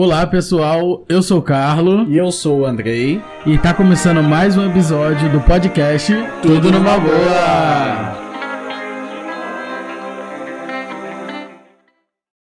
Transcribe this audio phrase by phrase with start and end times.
[0.00, 3.20] Olá pessoal, eu sou o Carlo E eu sou o Andrei.
[3.44, 8.16] e tá começando mais um episódio do podcast Tudo numa Boa!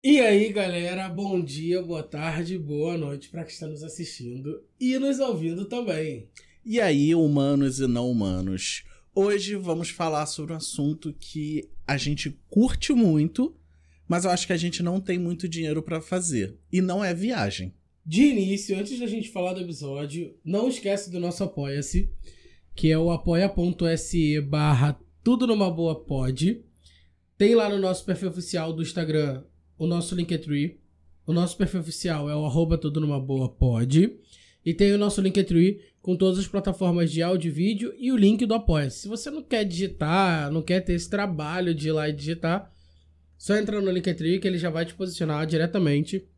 [0.05, 4.97] E aí galera, bom dia, boa tarde, boa noite para quem está nos assistindo e
[4.97, 6.29] nos ouvindo também.
[6.65, 8.85] E aí, humanos e não humanos?
[9.13, 13.57] Hoje vamos falar sobre um assunto que a gente curte muito,
[14.11, 16.59] mas eu acho que a gente não tem muito dinheiro pra fazer.
[16.73, 17.73] E não é viagem.
[18.05, 22.11] De início, antes da gente falar do episódio, não esquece do nosso Apoia-se,
[22.75, 26.61] que é o apoia.se barra tudo numa boa pod.
[27.39, 29.45] Tem lá no nosso perfil oficial do Instagram
[29.79, 30.81] o nosso Linktree.
[31.25, 34.13] O nosso perfil oficial é o arroba tudo numa boa pod.
[34.67, 38.17] E tem o nosso Linktree com todas as plataformas de áudio e vídeo e o
[38.17, 39.03] link do Apoia-se.
[39.03, 42.75] Se você não quer digitar, não quer ter esse trabalho de ir lá e digitar,
[43.41, 46.29] só entra no Linktree que ele já vai te posicionar diretamente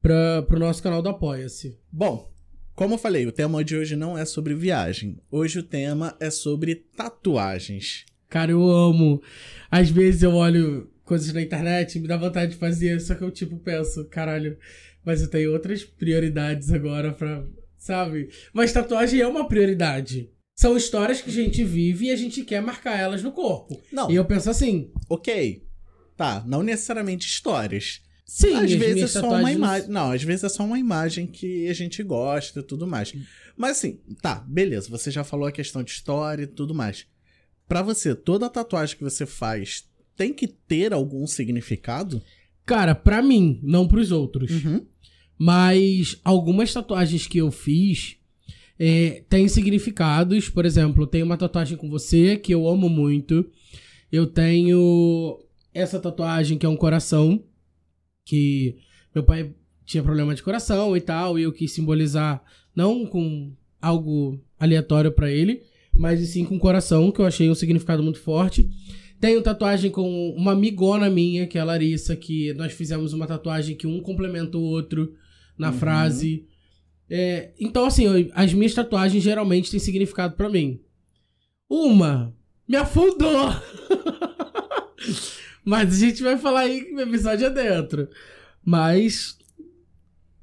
[0.00, 1.76] para o nosso canal do Apoia-se.
[1.90, 2.32] Bom,
[2.76, 5.18] como eu falei, o tema de hoje não é sobre viagem.
[5.28, 8.06] Hoje o tema é sobre tatuagens.
[8.28, 9.20] Cara, eu amo.
[9.68, 13.24] Às vezes eu olho coisas na internet e me dá vontade de fazer, só que
[13.24, 14.56] eu tipo penso, caralho,
[15.04, 17.44] mas eu tenho outras prioridades agora pra.
[17.76, 18.28] Sabe?
[18.52, 20.30] Mas tatuagem é uma prioridade.
[20.54, 23.82] São histórias que a gente vive e a gente quer marcar elas no corpo.
[23.90, 25.68] Não, E eu penso assim, ok.
[26.20, 28.02] Tá, não necessariamente histórias.
[28.26, 29.88] sim, às vezes é só uma imagem.
[29.88, 33.14] Não, às vezes é só uma imagem que a gente gosta e tudo mais.
[33.56, 34.90] Mas assim, tá, beleza.
[34.90, 37.06] Você já falou a questão de história e tudo mais.
[37.66, 42.20] Pra você, toda tatuagem que você faz tem que ter algum significado?
[42.66, 44.50] Cara, pra mim, não pros outros.
[44.62, 44.84] Uhum.
[45.38, 48.18] Mas algumas tatuagens que eu fiz
[48.78, 50.50] é, têm significados.
[50.50, 53.50] Por exemplo, eu tenho uma tatuagem com você que eu amo muito.
[54.12, 57.42] Eu tenho essa tatuagem que é um coração.
[58.24, 58.76] Que
[59.14, 59.52] meu pai
[59.84, 61.38] tinha problema de coração e tal.
[61.38, 62.42] E eu quis simbolizar,
[62.74, 65.62] não com algo aleatório pra ele,
[65.94, 68.68] mas sim com coração, que eu achei um significado muito forte.
[69.18, 73.76] Tenho tatuagem com uma amigona minha, que é a Larissa, que nós fizemos uma tatuagem
[73.76, 75.14] que um complementa o outro
[75.58, 75.78] na Uhum.
[75.78, 76.46] frase.
[77.08, 80.80] É, então, assim, eu- as minhas tatuagens geralmente têm significado pra mim.
[81.68, 82.34] Uma
[82.68, 83.48] me afundou!
[85.70, 88.08] Mas a gente vai falar aí que o episódio é dentro.
[88.64, 89.38] Mas.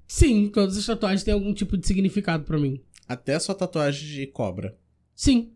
[0.07, 2.79] Sim, todas as tatuagens têm algum tipo de significado pra mim.
[3.09, 4.77] Até a sua tatuagem de cobra.
[5.13, 5.51] Sim.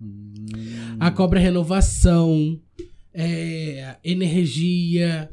[0.00, 0.46] Hum.
[1.00, 2.60] A cobra é renovação,
[3.12, 5.28] é, energia.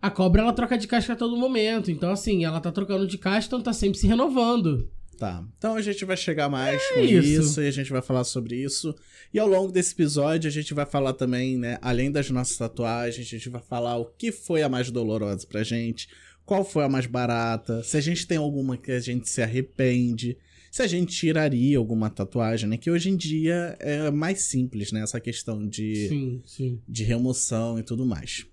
[0.00, 1.90] A cobra ela troca de casca a todo momento.
[1.90, 4.88] Então, assim, ela tá trocando de casca, então tá sempre se renovando.
[5.18, 5.44] Tá.
[5.56, 7.40] Então a gente vai chegar mais com É isso.
[7.42, 7.62] isso.
[7.62, 8.94] e a gente vai falar sobre isso.
[9.32, 13.26] E ao longo desse episódio a gente vai falar também, né, além das nossas tatuagens,
[13.26, 16.08] a gente vai falar o que foi a mais dolorosa pra gente,
[16.44, 20.36] qual foi a mais barata, se a gente tem alguma que a gente se arrepende,
[20.70, 25.00] se a gente tiraria alguma tatuagem, né, que hoje em dia é mais simples, né,
[25.02, 26.80] essa questão de Sim, sim.
[26.88, 28.44] de remoção e tudo mais.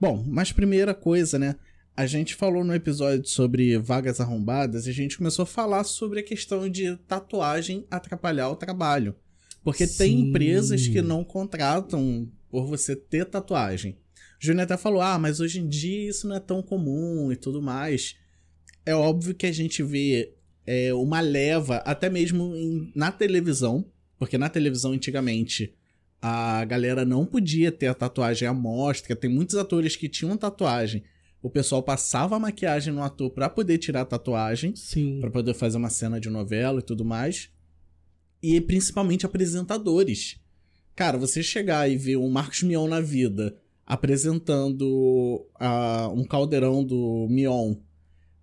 [0.00, 1.56] Bom, mas primeira coisa, né?
[1.96, 6.20] A gente falou no episódio sobre vagas arrombadas e a gente começou a falar sobre
[6.20, 9.14] a questão de tatuagem atrapalhar o trabalho.
[9.62, 10.28] Porque tem Sim.
[10.28, 13.98] empresas que não contratam por você ter tatuagem.
[14.40, 17.36] O Júnior até falou: ah, mas hoje em dia isso não é tão comum e
[17.36, 18.16] tudo mais.
[18.86, 20.32] É óbvio que a gente vê
[20.66, 23.84] é, uma leva, até mesmo em- na televisão,
[24.18, 25.74] porque na televisão antigamente
[26.22, 29.14] a galera não podia ter a tatuagem à mostra.
[29.14, 31.02] Tem muitos atores que tinham tatuagem.
[31.42, 35.20] O pessoal passava a maquiagem no ator pra poder tirar a tatuagem, Sim.
[35.20, 37.48] pra poder fazer uma cena de novela e tudo mais.
[38.42, 40.38] E principalmente apresentadores.
[40.94, 43.56] Cara, você chegar e ver o Marcos Mion na vida
[43.86, 47.74] apresentando ah, um caldeirão do Mion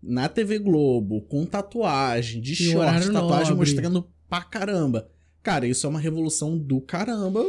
[0.02, 3.56] na TV Globo, com tatuagem, de E short, tatuagem nobre.
[3.56, 5.08] mostrando pra caramba.
[5.44, 7.46] Cara, isso é uma revolução do caramba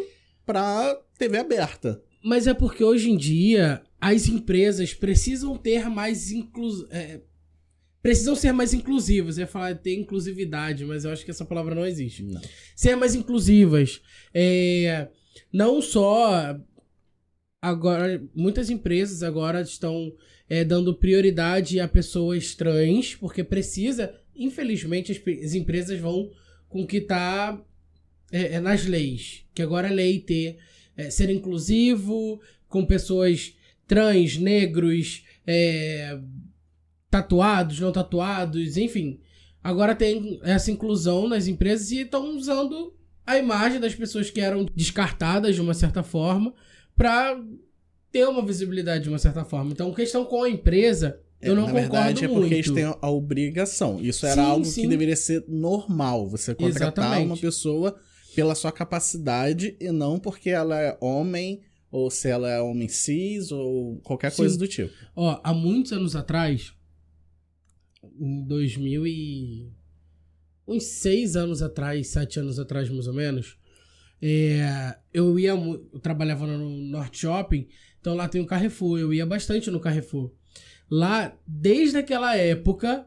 [0.47, 2.01] pra TV aberta.
[2.23, 6.87] Mas é porque hoje em dia as empresas precisam ter mais inclus...
[6.91, 7.21] é,
[8.01, 9.37] precisam ser mais inclusivas.
[9.37, 12.23] Eu ia falar ter inclusividade, mas eu acho que essa palavra não existe.
[12.23, 12.41] Não.
[12.75, 14.01] Ser mais inclusivas.
[14.33, 15.09] É,
[15.53, 16.59] não só
[17.61, 20.15] agora muitas empresas agora estão
[20.49, 26.31] é, dando prioridade a pessoas trans porque precisa infelizmente as, as empresas vão
[26.69, 27.61] com o que tá
[28.31, 30.59] é, é, nas leis que agora é lei ter
[30.97, 33.55] é, ser inclusivo com pessoas
[33.89, 36.17] trans negros é,
[37.11, 39.19] tatuados não tatuados enfim
[39.65, 42.95] agora tem essa inclusão nas empresas e estão usando
[43.27, 46.55] a imagem das pessoas que eram descartadas de uma certa forma
[46.97, 47.39] para
[48.11, 49.71] ter uma visibilidade de uma certa forma.
[49.71, 53.11] Então, questão com a empresa Eu não Na concordo verdade, é porque eles têm a
[53.11, 54.01] obrigação.
[54.01, 54.81] Isso era Sim, algo sim.
[54.81, 56.29] que deveria ser normal.
[56.31, 57.27] Você contratar Exatamente.
[57.27, 57.97] uma pessoa
[58.35, 63.51] pela sua capacidade e não porque ela é homem, ou se ela é homem cis,
[63.51, 64.39] ou qualquer Sim.
[64.39, 64.93] coisa do tipo.
[65.17, 66.75] Ó, há muitos anos atrás,
[68.19, 69.73] em 2000 e...
[70.67, 73.57] uns seis anos atrás, sete anos atrás mais ou menos,
[74.21, 77.69] é, eu ia, eu trabalhava no Norte Shopping,
[78.01, 80.33] então lá tem o Carrefour, eu ia bastante no Carrefour.
[80.91, 83.07] Lá, desde aquela época,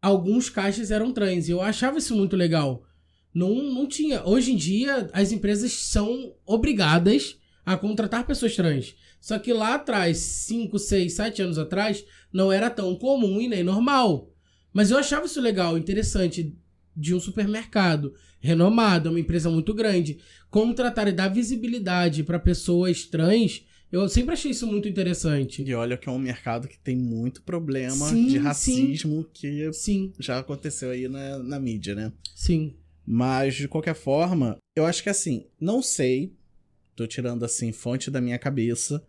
[0.00, 2.84] alguns caixas eram trans, e eu achava isso muito legal.
[3.32, 4.26] Não, não tinha.
[4.26, 7.37] Hoje em dia, as empresas são obrigadas
[7.74, 8.94] a contratar pessoas trans.
[9.20, 13.62] Só que lá atrás, 5, 6, 7 anos atrás, não era tão comum e nem
[13.62, 14.32] normal.
[14.72, 16.56] Mas eu achava isso legal, interessante,
[16.96, 20.18] de um supermercado renomado, uma empresa muito grande,
[20.50, 25.62] contratar e dar visibilidade para pessoas trans, eu sempre achei isso muito interessante.
[25.62, 28.38] E olha que é um mercado que tem muito problema Sim, de sim.
[28.38, 32.12] racismo que Sim, já aconteceu aí na, na mídia, né?
[32.34, 32.76] sim.
[33.10, 36.36] Mas, de qualquer forma, eu acho que assim, não sei,
[36.98, 39.06] tô tirando assim fonte da minha cabeça,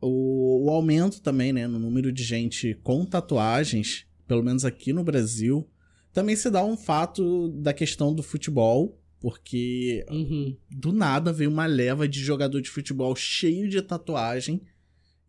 [0.00, 5.02] o, o aumento também, né, no número de gente com tatuagens, pelo menos aqui no
[5.02, 5.66] Brasil,
[6.12, 10.54] também se dá um fato da questão do futebol, porque Uhum.
[10.70, 14.60] do nada veio uma leva de jogador de futebol cheio de tatuagem.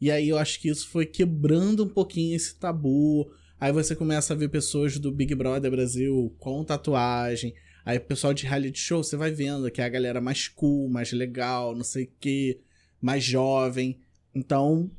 [0.02, 3.32] E aí eu acho que isso foi quebrando um pouquinho esse tabu.
[3.60, 7.54] Aí você começa a ver pessoas do Big Brother Brasil com tatuagem.
[7.86, 10.90] Aí o pessoal de reality show, você vai vendo que é a galera mais cool,
[10.90, 12.60] mais legal, não sei o que,
[13.02, 14.00] mais jovem.
[14.34, 14.90] Então,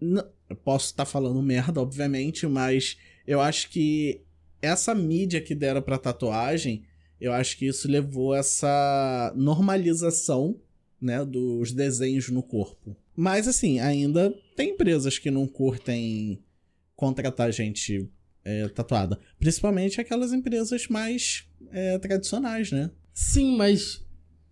[0.00, 4.20] eu posso estar falando merda, obviamente, mas eu acho que
[4.60, 6.84] essa mídia que deram pra tatuagem
[7.20, 10.60] eu acho que isso levou essa normalização,
[11.00, 12.96] né, dos desenhos no corpo.
[13.16, 16.42] Mas assim, ainda tem empresas que não curtem
[16.96, 18.08] contratar gente
[18.44, 22.90] é, tatuada, principalmente aquelas empresas mais é, tradicionais, né?
[23.12, 24.04] Sim, mas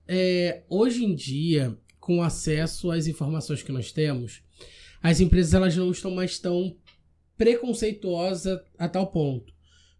[0.08, 4.42] é, hoje em dia, com acesso às informações que nós temos,
[5.02, 6.76] as empresas elas não estão mais tão
[7.36, 9.52] preconceituosas a tal ponto.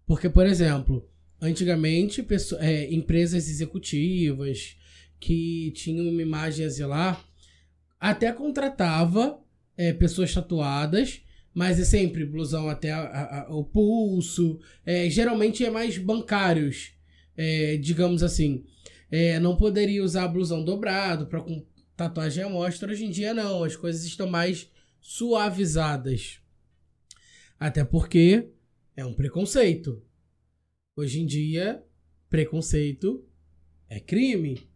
[0.06, 1.08] Porque, por exemplo,
[1.40, 4.76] antigamente, pesso- é, empresas executivas
[5.20, 7.24] que tinham uma imagem a zelar
[8.00, 9.38] até contratava
[9.76, 11.20] é, pessoas tatuadas,
[11.54, 14.58] mas é sempre blusão até a- a- o pulso.
[14.86, 16.92] é, geralmente é mais bancários,
[17.36, 18.64] é, digamos assim.
[19.10, 21.64] É, não poderia usar blusão dobrado para com
[21.96, 22.90] tatuagem à mostra.
[22.90, 24.70] Hoje em dia não, as coisas estão mais
[25.00, 26.38] suavizadas.
[27.60, 28.48] Até porque
[28.96, 30.02] é um preconceito.
[30.96, 31.84] Hoje em dia,
[32.30, 33.24] preconceito
[33.88, 34.66] é crime.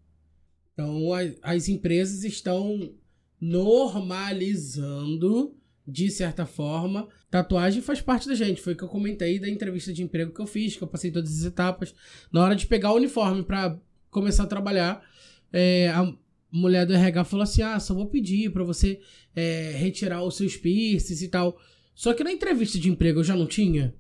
[0.73, 2.95] Então, a- as empresas estão
[3.41, 5.57] normalizando,
[5.87, 7.09] de certa forma.
[7.31, 8.61] Tatuagem faz parte da gente.
[8.61, 11.11] Foi o que eu comentei da entrevista de emprego que eu fiz, que eu passei
[11.11, 11.95] todas as etapas.
[12.33, 13.79] Na hora de pegar o uniforme para
[14.11, 15.05] começar a trabalhar,
[15.53, 16.13] é, a
[16.51, 19.01] mulher do RH falou assim: Ah, só vou pedir para você
[19.35, 21.59] é, retirar os seus piercings e tal.
[21.95, 23.95] Só que na entrevista de emprego eu já não tinha.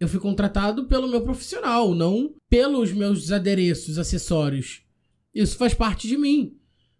[0.00, 4.82] Eu fui contratado pelo meu profissional, não pelos meus adereços, acessórios.
[5.34, 6.56] Isso faz parte de mim.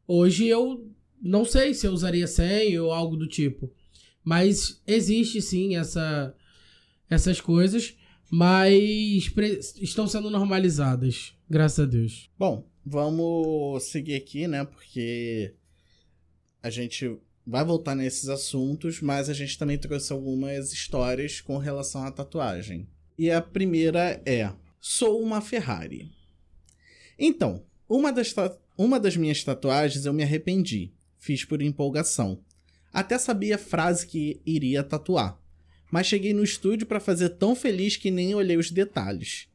[0.07, 0.91] Hoje eu
[1.21, 3.73] não sei se eu usaria senha ou algo do tipo.
[4.29, 6.35] Mas existe sim essa,
[7.09, 7.97] essas coisas,
[8.31, 9.33] mas
[9.81, 12.31] estão sendo normalizadas, graças a Deus.
[12.39, 14.67] Bom, vamos seguir aqui, né?
[14.67, 15.55] Porque
[16.63, 22.03] a gente vai voltar nesses assuntos, mas a gente também trouxe algumas histórias com relação
[22.03, 22.87] à tatuagem.
[23.17, 26.13] E a primeira é: Sou uma Ferrari.
[27.19, 28.35] Então, uma das,
[28.77, 30.93] uma das minhas tatuagens eu me arrependi.
[31.17, 32.45] Fiz por empolgação.
[32.93, 35.39] Até sabia a frase que iria tatuar.
[35.91, 39.49] Mas cheguei no estúdio para fazer tão feliz que nem olhei os detalhes.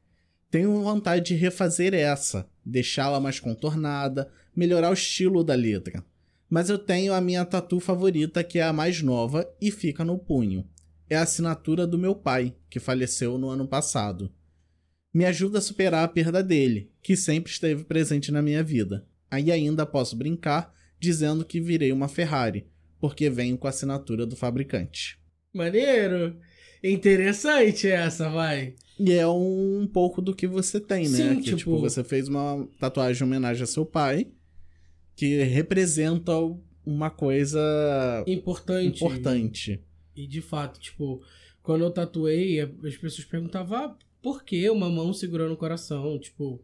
[0.50, 6.04] Tenho vontade de refazer essa, deixá-la mais contornada, melhorar o estilo da letra.
[6.50, 10.18] Mas eu tenho a minha tatu favorita, que é a mais nova e fica no
[10.20, 10.68] punho.
[11.10, 14.32] É a assinatura do meu pai, que faleceu no ano passado.
[15.14, 19.06] Me ajuda a superar a perda dele, que sempre esteve presente na minha vida.
[19.30, 22.68] Aí ainda posso brincar dizendo que virei uma Ferrari,
[23.04, 25.20] porque venho com a assinatura do fabricante.
[25.54, 26.38] Maneiro!
[26.82, 28.76] Interessante essa, vai.
[28.98, 31.18] E é um pouco do que você tem, né?
[31.18, 31.58] Sim, que, tipo...
[31.58, 34.28] tipo- você fez uma tatuagem em homenagem a seu pai,
[35.18, 36.32] que representa
[36.86, 37.60] uma coisa
[38.26, 39.04] Importante.
[39.04, 39.84] importante.
[40.16, 41.22] E de fato, tipo,
[41.62, 46.18] quando eu tatuei, as pessoas perguntavam ah, por que uma mão segurando o coração?
[46.18, 46.64] Tipo,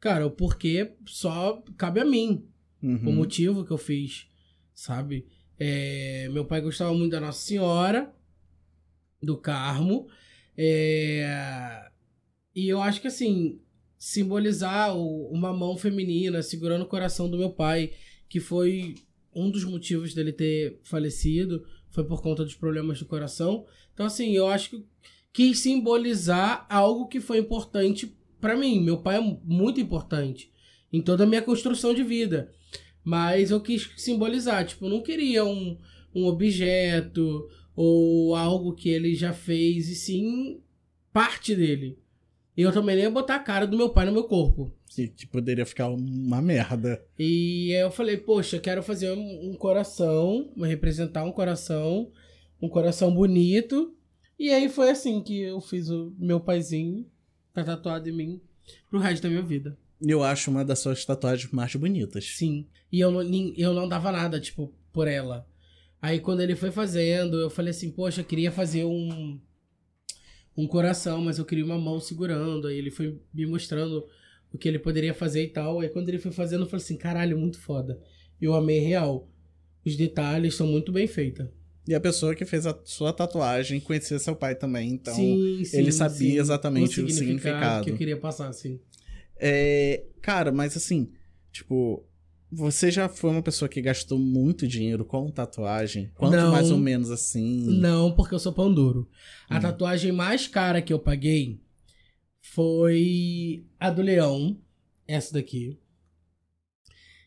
[0.00, 2.44] cara, o porquê só cabe a mim.
[2.82, 3.08] Uhum.
[3.08, 4.26] o motivo que eu fiz,
[4.74, 5.26] sabe?
[5.58, 8.12] É, meu pai gostava muito da Nossa Senhora
[9.22, 10.08] do Carmo.
[10.56, 11.88] É...
[12.54, 13.60] E eu acho que assim,
[13.98, 17.92] simbolizar o- uma mão feminina segurando o coração do meu pai,
[18.28, 18.94] que foi
[19.34, 23.66] um dos motivos dele ter falecido, foi por conta dos problemas do coração.
[23.92, 24.84] Então, assim, eu acho que
[25.32, 28.82] quis simbolizar algo que foi importante pra mim.
[28.82, 30.50] Meu pai é muito importante
[30.92, 32.52] em toda a minha construção de vida.
[33.06, 35.78] Mas eu quis simbolizar, tipo, eu não queria um,
[36.12, 40.60] um objeto ou algo que ele já fez, e sim
[41.12, 41.96] parte dele.
[42.56, 44.74] E eu também nem ia botar a cara do meu pai no meu corpo.
[44.88, 47.00] Que, que poderia ficar uma merda.
[47.16, 52.10] E aí eu falei, poxa, quero fazer um, um coração, representar um coração,
[52.60, 53.94] um coração bonito.
[54.36, 57.06] E aí foi assim que eu fiz o meu paizinho,
[57.54, 58.40] tá tatuado em mim,
[58.90, 59.78] pro resto da minha vida.
[60.00, 62.24] Eu acho uma das suas tatuagens mais bonitas.
[62.36, 62.66] Sim.
[62.92, 63.22] E eu não,
[63.56, 65.46] eu não dava nada, tipo, por ela.
[66.00, 69.40] Aí quando ele foi fazendo, eu falei assim, poxa, eu queria fazer um
[70.56, 72.66] um coração, mas eu queria uma mão segurando.
[72.66, 74.06] Aí ele foi me mostrando
[74.52, 75.80] o que ele poderia fazer e tal.
[75.80, 78.00] Aí quando ele foi fazendo, eu falei assim, caralho, muito foda.
[78.40, 79.28] Eu amei real.
[79.84, 81.46] Os detalhes são muito bem feitos.
[81.86, 85.14] E a pessoa que fez a sua tatuagem conhecia seu pai também, então.
[85.14, 86.38] sim, sim, ele sabia sim.
[86.40, 87.84] exatamente o significado.
[87.84, 88.80] que eu queria passar, sim.
[89.38, 91.12] É, cara, mas assim,
[91.52, 92.04] tipo,
[92.50, 96.10] você já foi uma pessoa que gastou muito dinheiro com tatuagem?
[96.14, 96.50] Quanto Não.
[96.50, 97.66] mais ou menos assim?
[97.78, 99.08] Não, porque eu sou pão duro.
[99.48, 99.60] A Hum.
[99.60, 101.60] tatuagem mais cara que eu paguei
[102.40, 104.58] foi a do leão,
[105.06, 105.78] essa daqui,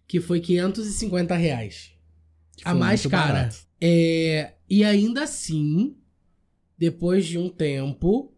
[0.08, 1.94] que foi 550 reais.
[2.58, 3.50] Que a foi mais cara.
[3.82, 5.96] É, e ainda assim,
[6.78, 8.34] depois de um tempo,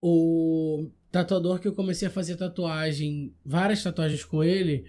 [0.00, 4.84] o tatuador que eu comecei a fazer tatuagem, várias tatuagens com ele,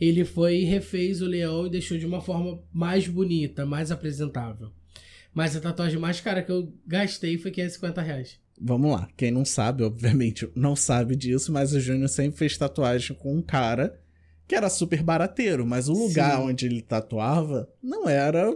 [0.00, 4.70] ele foi e refez o leão e deixou de uma forma mais bonita, mais apresentável.
[5.32, 8.38] Mas a tatuagem mais cara que eu gastei foi 550 reais.
[8.60, 9.08] Vamos lá.
[9.16, 13.42] Quem não sabe, obviamente, não sabe disso, mas o Júnior sempre fez tatuagem com um
[13.42, 13.98] cara
[14.46, 16.42] que era super barateiro, mas o lugar Sim.
[16.42, 18.54] onde ele tatuava não era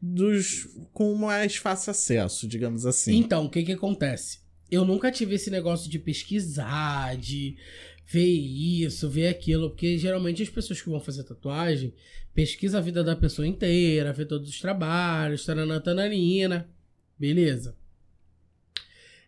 [0.00, 3.16] dos com mais fácil acesso, digamos assim.
[3.16, 4.38] Então, o que que acontece?
[4.70, 7.56] Eu nunca tive esse negócio de pesquisar, de
[8.06, 11.94] ver isso, ver aquilo, porque geralmente as pessoas que vão fazer tatuagem
[12.34, 16.68] pesquisam a vida da pessoa inteira, vê todos os trabalhos, taranã, tananina,
[17.18, 17.76] beleza.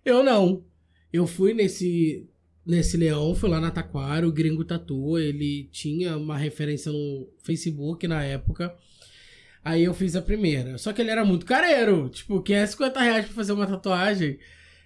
[0.05, 0.65] Eu não.
[1.13, 2.29] Eu fui nesse
[2.67, 8.09] nesse leão, fui lá na Taquara, o gringo tatu, ele tinha uma referência no Facebook
[8.09, 8.75] na época.
[9.65, 10.77] Aí eu fiz a primeira.
[10.79, 12.09] Só que ele era muito careiro.
[12.09, 14.39] Tipo, 550 reais pra fazer uma tatuagem.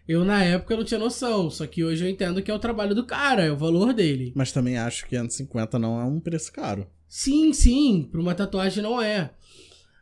[0.07, 1.51] Eu, na época, não tinha noção.
[1.51, 4.33] Só que hoje eu entendo que é o trabalho do cara, é o valor dele.
[4.35, 6.87] Mas também acho que 550 não é um preço caro.
[7.09, 9.33] Sim, sim, pra uma tatuagem não é.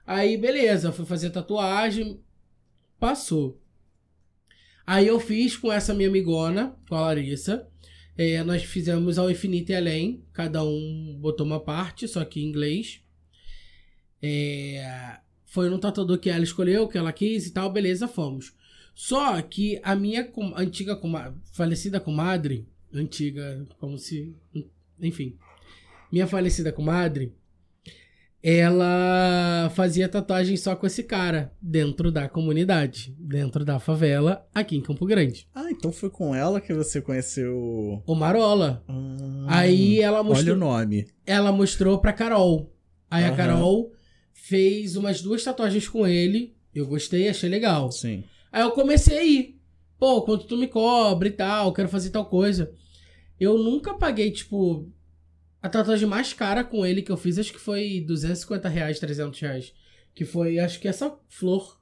[0.06, 2.20] Aí, beleza, fui fazer tatuagem,
[2.98, 3.60] passou.
[4.86, 7.68] Aí eu fiz com essa minha amigona, com a Larissa.
[8.16, 10.24] É, nós fizemos ao infinito e além.
[10.32, 13.02] Cada um botou uma parte, só que em inglês.
[14.22, 18.52] É, foi no tatuador que ela escolheu, que ela quis e tal, beleza, fomos.
[19.00, 21.00] Só que a minha antiga
[21.52, 24.34] falecida comadre, antiga, como se.
[25.00, 25.36] Enfim.
[26.10, 27.32] Minha falecida comadre,
[28.42, 34.80] ela fazia tatuagem só com esse cara, dentro da comunidade, dentro da favela, aqui em
[34.82, 35.46] Campo Grande.
[35.54, 38.02] Ah, então foi com ela que você conheceu.
[38.04, 38.82] O Marola.
[38.88, 41.06] Hum, Aí ela Olha mostrou, o nome.
[41.24, 42.74] ela mostrou pra Carol.
[43.08, 43.36] Aí a Aham.
[43.36, 43.92] Carol
[44.32, 46.52] fez umas duas tatuagens com ele.
[46.74, 47.92] Eu gostei, achei legal.
[47.92, 48.24] Sim.
[48.52, 49.60] Aí eu comecei a ir.
[49.98, 52.72] Pô, quanto tu me cobra e tal, quero fazer tal coisa.
[53.38, 54.90] Eu nunca paguei, tipo,
[55.60, 59.40] a tatuagem mais cara com ele que eu fiz, acho que foi 250 reais, 300
[59.40, 59.74] reais.
[60.14, 61.80] Que foi, acho que essa flor.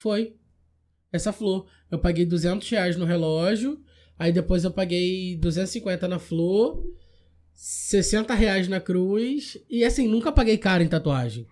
[0.00, 0.36] Foi.
[1.12, 1.66] Essa flor.
[1.90, 3.82] Eu paguei 200 reais no relógio,
[4.18, 6.84] aí depois eu paguei 250 na flor,
[7.52, 11.46] 60 reais na cruz, e assim, nunca paguei caro em tatuagem.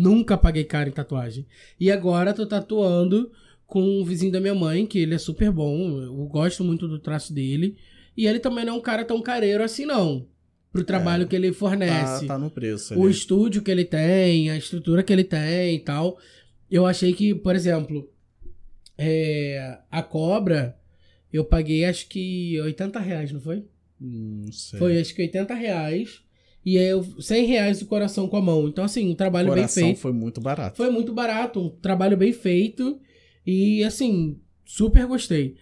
[0.00, 1.46] Nunca paguei caro em tatuagem.
[1.78, 3.30] E agora tô tatuando
[3.66, 6.00] com um vizinho da minha mãe, que ele é super bom.
[6.00, 7.76] Eu gosto muito do traço dele.
[8.16, 10.26] E ele também não é um cara tão careiro assim, não.
[10.72, 12.26] Pro trabalho que ele Tá, fornece.
[12.26, 12.94] tá no preço.
[12.98, 13.10] o ali.
[13.10, 16.18] estúdio que ele tem, a estrutura que ele tem e tal.
[16.70, 18.08] Eu achei que, por exemplo,
[18.96, 20.76] é, a cobra,
[21.32, 23.64] eu paguei acho que 80 reais, não foi?
[24.00, 24.78] Hum, Não sei.
[24.78, 26.22] Foi acho que 80 reais.
[26.64, 28.68] E aí eu, 100 reais o coração com a mão.
[28.68, 30.00] Então, assim, um trabalho bem Coração feito.
[30.00, 30.76] foi muito barato.
[30.76, 33.00] Foi muito barato, um trabalho bem feito.
[33.46, 35.56] E assim, super gostei.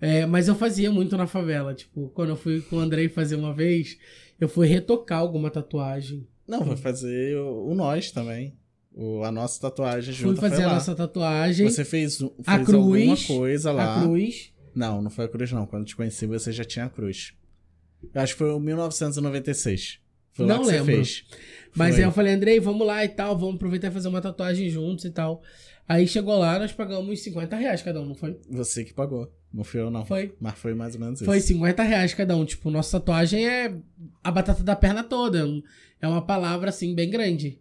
[0.00, 1.72] É, mas eu fazia muito na favela.
[1.74, 3.96] Tipo, quando eu fui com o Andrei fazer uma vez,
[4.38, 6.26] eu fui retocar alguma tatuagem.
[6.46, 8.54] Não, vai fazer o, o nós também.
[8.94, 10.74] O, a nossa tatuagem Fui junto fazer foi a lá.
[10.74, 11.70] nossa tatuagem.
[11.70, 12.74] Você fez, fez a cruz.
[12.74, 14.00] alguma coisa lá.
[14.00, 14.52] A cruz.
[14.74, 15.64] Não, não foi a cruz não.
[15.64, 17.32] Quando eu te conheci, você já tinha a cruz.
[18.12, 20.01] Eu acho que foi o 1996.
[20.32, 20.86] Foi Não lembro.
[20.86, 21.24] fez.
[21.74, 22.02] Mas Foi.
[22.04, 25.04] aí eu falei, Andrei, vamos lá e tal, vamos aproveitar e fazer uma tatuagem juntos
[25.04, 25.42] e tal.
[25.88, 28.38] Aí chegou lá, nós pagamos 50 reais cada um, não foi?
[28.50, 29.30] Você que pagou.
[29.52, 30.06] Não fui eu, não.
[30.06, 30.34] Foi.
[30.40, 31.24] Mas foi mais ou menos isso.
[31.26, 32.44] Foi 50 reais cada um.
[32.44, 33.74] Tipo, nossa tatuagem é
[34.24, 35.46] a batata da perna toda.
[36.00, 37.58] É uma palavra, assim, bem grande.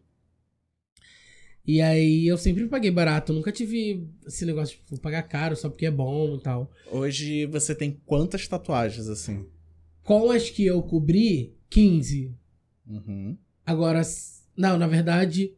[1.65, 3.33] E aí eu sempre paguei barato.
[3.33, 6.71] Nunca tive esse negócio de tipo, pagar caro só porque é bom e tal.
[6.89, 9.45] Hoje você tem quantas tatuagens, assim?
[10.03, 12.33] Com as que eu cobri, 15.
[12.87, 13.37] Uhum.
[13.65, 14.01] Agora,
[14.55, 15.53] não, na verdade,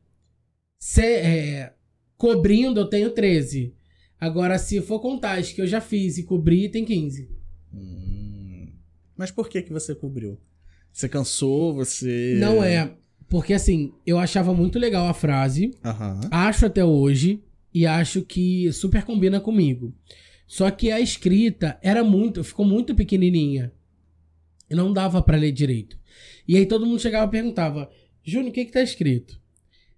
[0.78, 1.74] se, é,
[2.18, 3.74] cobrindo eu tenho 13.
[4.20, 7.30] Agora, se for contar as que eu já fiz e cobri, tem 15.
[7.74, 8.68] Hum.
[9.18, 10.40] Mas por que que você cobriu?
[10.92, 11.74] Você cansou?
[11.74, 12.38] Você...
[12.40, 12.96] Não é.
[13.28, 16.22] Porque assim, eu achava muito legal a frase, Aham.
[16.30, 17.42] acho até hoje,
[17.74, 19.94] e acho que super combina comigo.
[20.46, 23.74] Só que a escrita era muito, ficou muito pequenininha.
[24.70, 25.98] E não dava pra ler direito.
[26.48, 27.90] E aí todo mundo chegava e perguntava:
[28.24, 29.42] Júnior, o que que tá escrito?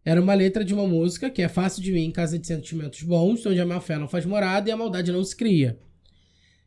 [0.03, 3.01] Era uma letra de uma música que é fácil de vir em casa de sentimentos
[3.01, 5.79] bons, onde a má fé não faz morada e a maldade não se cria.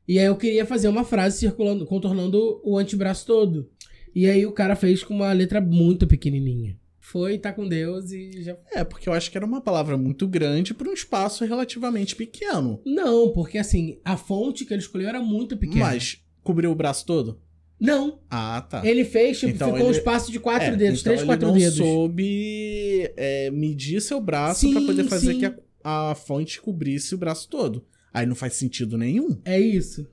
[0.08, 3.70] E aí eu queria fazer uma frase circulando, contornando o antebraço todo.
[4.14, 6.76] E aí o cara fez com uma letra muito pequenininha.
[6.98, 8.56] Foi, tá com Deus e já.
[8.72, 12.80] É, porque eu acho que era uma palavra muito grande para um espaço relativamente pequeno.
[12.84, 15.86] Não, porque assim, a fonte que ele escolheu era muito pequena.
[15.86, 17.40] Mas cobriu o braço todo?
[17.80, 18.84] Não, Ah, tá.
[18.84, 21.26] ele fez, tipo, Então ficou um ele- espaço de quatro É, dedos, então três, ele
[21.28, 21.76] quatro não dedos.
[21.76, 25.38] soube é, medir seu braço Sim, pra poder fazer sim.
[25.38, 27.84] que a, a fonte cobrisse o braço todo.
[28.12, 29.38] Aí não faz sentido nenhum.
[29.44, 30.06] É isso.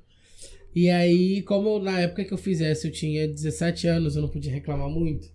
[0.75, 4.51] E aí, como na época que eu fizesse eu tinha 17 anos, eu não podia
[4.51, 5.33] reclamar muito.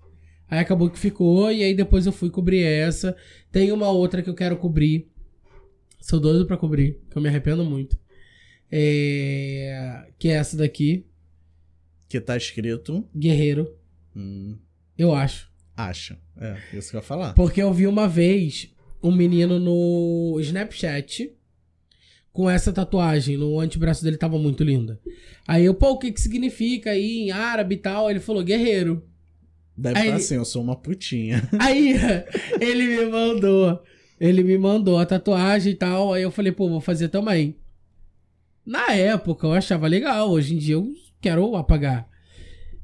[0.49, 3.17] Aí acabou que ficou, e aí depois eu fui cobrir essa.
[3.51, 5.09] Tem uma outra que eu quero cobrir.
[6.01, 7.99] Sou doido pra cobrir, que eu me arrependo muito.
[8.71, 10.07] É...
[10.19, 11.07] Que é essa daqui,
[12.11, 13.09] Que tá escrito.
[13.17, 13.73] Guerreiro,
[14.17, 14.59] Hum,
[14.99, 15.49] eu acho.
[15.77, 16.19] acha.
[16.37, 17.33] É, isso que eu ia falar.
[17.35, 18.69] Porque eu vi uma vez
[19.03, 21.33] um menino no Snapchat
[22.33, 23.37] com essa tatuagem.
[23.37, 25.01] No antebraço dele tava muito linda.
[25.47, 28.11] Aí eu, pô, o que que significa aí em árabe e tal?
[28.11, 29.05] Ele falou, guerreiro.
[29.77, 31.49] Deve estar ele- assim, eu sou uma putinha.
[31.59, 31.95] Aí
[32.61, 33.83] ele me mandou.
[34.21, 36.13] Ele me mandou a tatuagem e tal.
[36.13, 37.57] Aí eu falei, pô, vou fazer também.
[38.67, 40.29] Na época eu achava legal.
[40.31, 42.09] Hoje em dia eu quero apagar.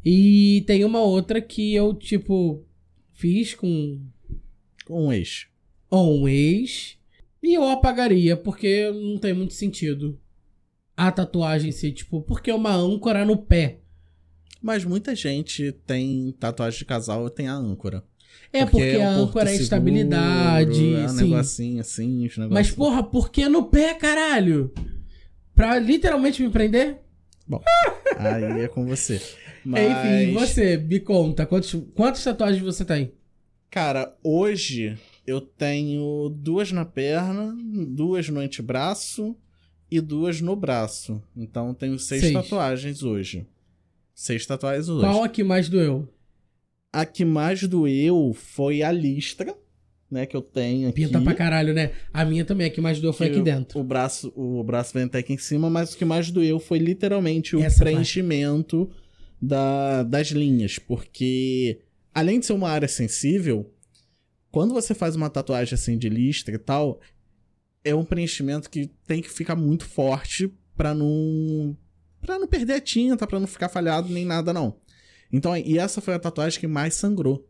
[0.04, 2.64] E tem uma outra que eu, tipo,
[3.12, 4.00] fiz com
[4.86, 5.46] Com um ex.
[5.90, 6.96] ou um ex.
[7.42, 10.18] E eu apagaria, porque não tem muito sentido.
[10.96, 13.80] A tatuagem em si, tipo, porque é uma âncora no pé.
[14.62, 18.02] Mas muita gente tem tatuagem de casal e tem a âncora.
[18.52, 21.24] É porque, é a âncora é seguro, estabilidade, É um sim.
[21.24, 22.50] negocinho assim, os negócios.
[22.52, 24.72] Mas, porra, por que no pé, caralho?
[25.54, 27.00] Pra literalmente me prender?
[28.18, 29.20] Aí é com você.
[29.64, 33.12] Mas, Enfim, você, me conta, quantos, quantas tatuagens você tem?
[33.70, 37.54] Cara, hoje eu tenho duas na perna,
[37.88, 39.36] duas no antebraço
[39.90, 41.22] e duas no braço.
[41.36, 42.32] Então tenho seis, Seis.
[42.32, 43.46] tatuagens hoje.
[44.14, 45.04] Seis tatuagens hoje.
[45.04, 46.08] Qual a que mais doeu?
[46.92, 49.54] A que mais doeu foi a listra,
[50.10, 50.26] né?
[50.26, 51.02] Que eu tenho aqui.
[51.04, 51.92] Pinta pra caralho, né?
[52.12, 53.78] A minha também, a que mais doeu foi que aqui dentro.
[53.78, 56.78] O braço, o braço vem até aqui em cima, mas o que mais doeu foi
[56.78, 58.90] literalmente o Essa preenchimento
[59.40, 60.78] da, das linhas.
[60.78, 61.80] Porque,
[62.14, 63.72] além de ser uma área sensível,
[64.50, 67.00] quando você faz uma tatuagem assim de listra e tal,
[67.84, 71.76] é um preenchimento que tem que ficar muito forte pra não.
[72.20, 74.76] pra não perder a tinta, pra não ficar falhado nem nada, não.
[75.32, 77.48] Então, e essa foi a tatuagem que mais sangrou.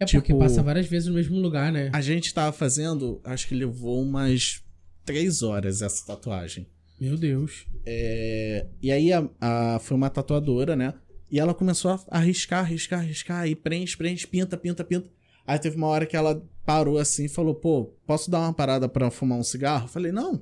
[0.00, 1.90] É porque tipo- passa várias vezes no mesmo lugar, né?
[1.92, 4.62] A gente tava fazendo, acho que levou umas
[5.04, 6.66] três horas essa tatuagem.
[7.00, 7.66] Meu Deus.
[7.86, 10.94] É, e aí a, a- foi uma tatuadora, né?
[11.30, 15.08] E ela começou a arriscar, arriscar, arriscar, e preenche, preenche, pinta, pinta, pinta.
[15.46, 18.88] Aí teve uma hora que ela parou assim e falou: pô, posso dar uma parada
[18.88, 19.84] pra fumar um cigarro?
[19.84, 20.36] Eu falei: não,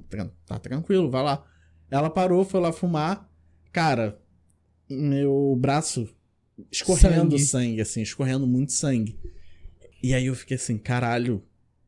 [0.46, 1.44] tá tranquilo, vai lá.
[1.90, 3.28] Ela parou, foi lá fumar.
[3.72, 4.18] Cara,
[4.88, 6.08] meu braço
[6.70, 7.38] escorrendo Sangue.
[7.38, 9.18] sangue, assim, escorrendo muito sangue.
[10.02, 11.42] E aí eu fiquei assim: caralho,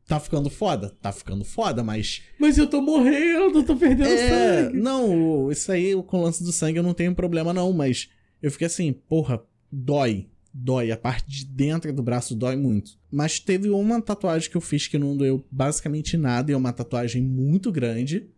[0.07, 0.90] tá ficando foda?
[1.00, 4.79] Tá ficando foda, mas Mas eu tô morrendo, eu tô perdendo é, sangue.
[4.79, 8.11] não, isso aí, com o lance do sangue eu não tenho problema não, mas
[8.42, 12.92] eu fiquei assim, porra, dói, dói, a parte de dentro do braço dói muito.
[13.11, 16.72] Mas teve uma tatuagem que eu fiz que não doeu basicamente nada, e é uma
[16.72, 18.29] tatuagem muito grande,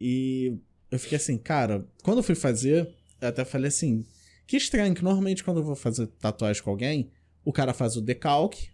[0.00, 0.58] e
[0.90, 2.88] eu fiquei assim, cara, quando eu fui fazer,
[3.20, 4.04] eu até falei assim,
[4.46, 7.10] que estranho, que normalmente quando eu vou fazer tatuagem com alguém,
[7.44, 8.68] o cara faz o decalque,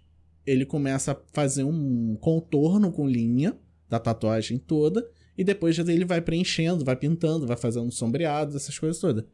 [0.46, 3.56] ele começa a fazer um contorno com linha
[3.88, 5.08] da tatuagem toda.
[5.36, 9.24] E depois ele vai preenchendo, vai pintando, vai fazendo sombreados, essas coisas todas.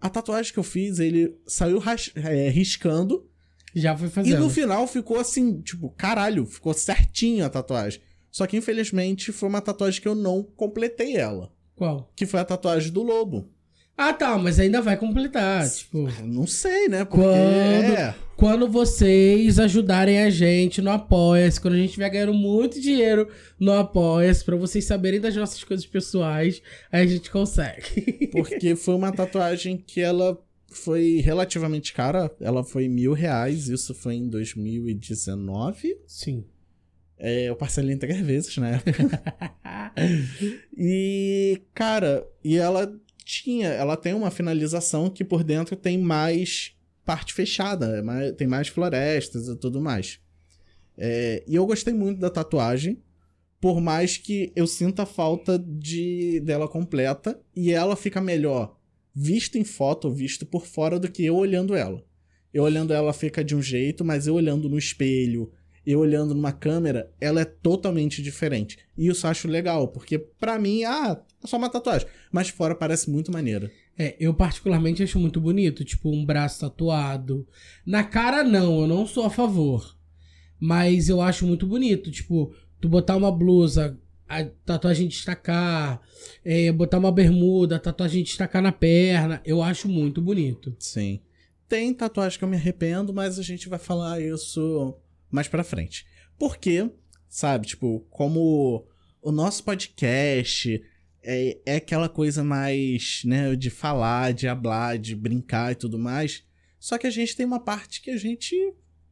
[0.00, 1.82] A tatuagem que eu fiz, ele saiu
[2.16, 3.28] é, riscando.
[3.74, 4.36] Já foi fazendo.
[4.36, 8.00] E no final ficou assim, tipo, caralho, ficou certinho a tatuagem.
[8.30, 11.52] Só que infelizmente foi uma tatuagem que eu não completei ela.
[11.74, 12.10] Qual?
[12.14, 13.48] Que foi a tatuagem do lobo.
[13.96, 15.68] Ah, tá, mas ainda vai completar.
[15.70, 17.04] Tipo, não sei, né?
[17.04, 18.14] Porque quando, é.
[18.36, 23.28] quando vocês ajudarem a gente no Apoia-se, quando a gente estiver ganhando muito dinheiro
[23.58, 28.28] no Apoia-se, pra vocês saberem das nossas coisas pessoais, aí a gente consegue.
[28.32, 30.36] Porque foi uma tatuagem que ela
[30.68, 32.34] foi relativamente cara.
[32.40, 35.96] Ela foi mil reais, isso foi em 2019.
[36.04, 36.44] Sim.
[37.16, 39.22] É, eu parcelei em três vezes na época.
[40.76, 42.92] e, cara, e ela
[43.24, 46.72] tinha, ela tem uma finalização que por dentro tem mais
[47.04, 50.20] parte fechada, é tem mais florestas e tudo mais.
[50.96, 53.02] É, e eu gostei muito da tatuagem,
[53.60, 58.76] por mais que eu sinta falta de dela completa e ela fica melhor
[59.14, 62.04] visto em foto, visto por fora do que eu olhando ela.
[62.52, 65.50] Eu olhando ela fica de um jeito, mas eu olhando no espelho,
[65.86, 68.78] eu olhando numa câmera, ela é totalmente diferente.
[68.96, 72.08] E isso eu acho legal, porque para mim, ah, é só uma tatuagem.
[72.32, 73.70] Mas fora parece muito maneira.
[73.98, 77.46] É, eu particularmente acho muito bonito, tipo, um braço tatuado.
[77.84, 79.96] Na cara, não, eu não sou a favor.
[80.58, 86.00] Mas eu acho muito bonito, tipo, tu botar uma blusa, a tatuagem destacar,
[86.44, 90.74] é, botar uma bermuda, a tatuagem destacar na perna, eu acho muito bonito.
[90.78, 91.20] Sim.
[91.68, 94.96] Tem tatuagem que eu me arrependo, mas a gente vai falar isso
[95.30, 96.06] mais pra frente.
[96.38, 96.90] Porque,
[97.28, 98.86] sabe, tipo, como
[99.22, 100.82] o nosso podcast
[101.22, 106.44] é, é aquela coisa mais, né, de falar, de hablar, de brincar e tudo mais.
[106.78, 108.54] Só que a gente tem uma parte que a gente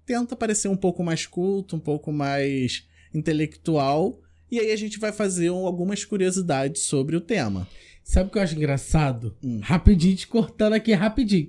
[0.04, 4.20] tenta parecer um pouco mais culto, um pouco mais intelectual.
[4.50, 7.66] E aí a gente vai fazer algumas curiosidades sobre o tema.
[8.04, 9.34] Sabe o que eu acho engraçado?
[9.42, 9.60] Hum.
[9.62, 11.48] Rapidinho, te cortando aqui rapidinho.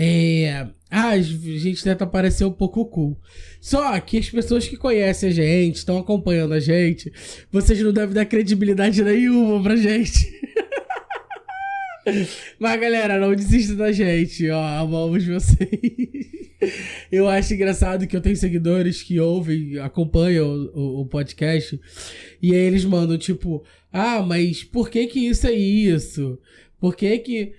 [0.00, 0.68] É...
[0.90, 3.20] Ah, a gente tenta parecer um pouco cool.
[3.60, 7.12] Só que as pessoas que conhecem a gente, estão acompanhando a gente,
[7.50, 10.32] vocês não devem dar credibilidade nenhuma pra gente.
[12.58, 15.68] Mas galera, não desista da gente, ó, amamos vocês.
[17.12, 21.78] Eu acho engraçado que eu tenho seguidores que ouvem, acompanham o, o, o, podcast,
[22.40, 26.38] e aí eles mandam tipo, ah, mas por que que isso é isso?
[26.80, 27.52] Por que que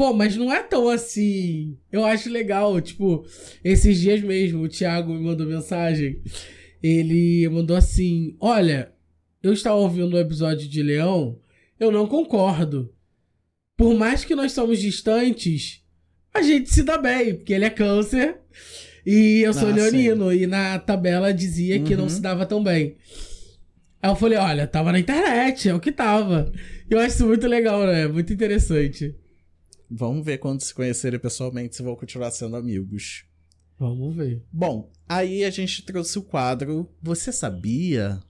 [0.00, 1.76] Pô, mas não é tão assim.
[1.92, 2.80] Eu acho legal.
[2.80, 3.22] Tipo,
[3.62, 6.22] esses dias mesmo, o Thiago me mandou mensagem.
[6.82, 8.94] Ele mandou assim: Olha,
[9.42, 11.38] eu estava ouvindo o episódio de Leão,
[11.78, 12.90] eu não concordo.
[13.76, 15.84] Por mais que nós somos distantes,
[16.32, 18.38] a gente se dá bem, porque ele é câncer
[19.04, 20.30] e eu sou ah, leonino.
[20.30, 20.38] Sim.
[20.38, 21.84] E na tabela dizia uhum.
[21.84, 22.08] que não uhum.
[22.08, 22.96] se dava tão bem.
[24.02, 26.50] Aí eu falei: Olha, tava na internet, é o que tava.
[26.88, 28.08] Eu acho isso muito legal, né?
[28.08, 29.19] Muito interessante.
[29.90, 33.24] Vamos ver quando se conhecerem pessoalmente se vão continuar sendo amigos.
[33.76, 34.40] Vamos ver.
[34.52, 38.20] Bom, aí a gente trouxe o quadro Você Sabia?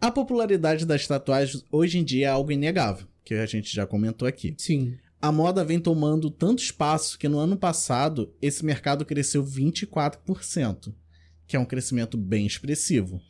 [0.00, 4.26] A popularidade das tatuagens hoje em dia é algo inegável, que a gente já comentou
[4.26, 4.54] aqui.
[4.56, 4.96] Sim.
[5.20, 10.94] A moda vem tomando tanto espaço que no ano passado esse mercado cresceu 24%,
[11.46, 13.20] que é um crescimento bem expressivo.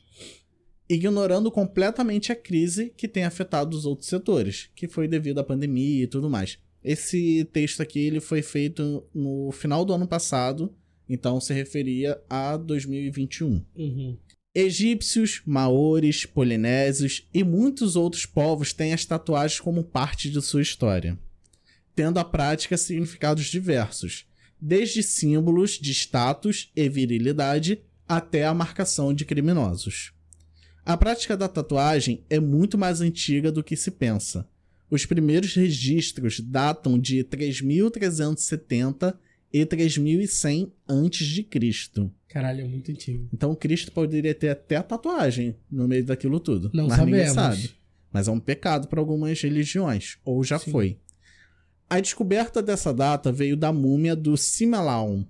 [0.89, 6.05] Ignorando completamente a crise que tem afetado os outros setores, que foi devido à pandemia
[6.05, 6.59] e tudo mais.
[6.85, 10.75] Esse texto aqui ele foi feito no final do ano passado,
[11.09, 13.65] então se referia a 2021.
[13.77, 14.19] Uhum.
[14.55, 21.19] Egípcios, maores, polinésios e muitos outros povos têm as tatuagens como parte de sua história,
[21.95, 24.27] tendo a prática significados diversos,
[24.61, 30.13] desde símbolos de status e virilidade até a marcação de criminosos.
[30.85, 34.47] A prática da tatuagem é muito mais antiga do que se pensa
[34.93, 39.19] os primeiros registros datam de 3370
[39.51, 42.13] e 3100 antes de Cristo.
[42.29, 43.27] Caralho, é muito antigo.
[43.33, 46.71] Então Cristo poderia ter até a tatuagem no meio daquilo tudo.
[46.75, 47.19] Não mas sabemos.
[47.19, 47.71] ninguém sabe.
[48.13, 50.71] Mas é um pecado para algumas religiões, ou já Sim.
[50.71, 50.99] foi.
[51.89, 55.25] A descoberta dessa data veio da múmia do Simalaon,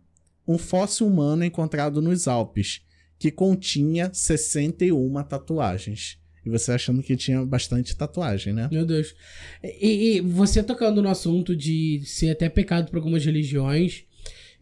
[0.46, 2.84] um fóssil humano encontrado nos Alpes,
[3.16, 6.20] que continha 61 tatuagens.
[6.44, 8.68] E você achando que tinha bastante tatuagem, né?
[8.70, 9.14] Meu Deus.
[9.62, 14.04] E, e você tocando no assunto de ser até pecado para algumas religiões,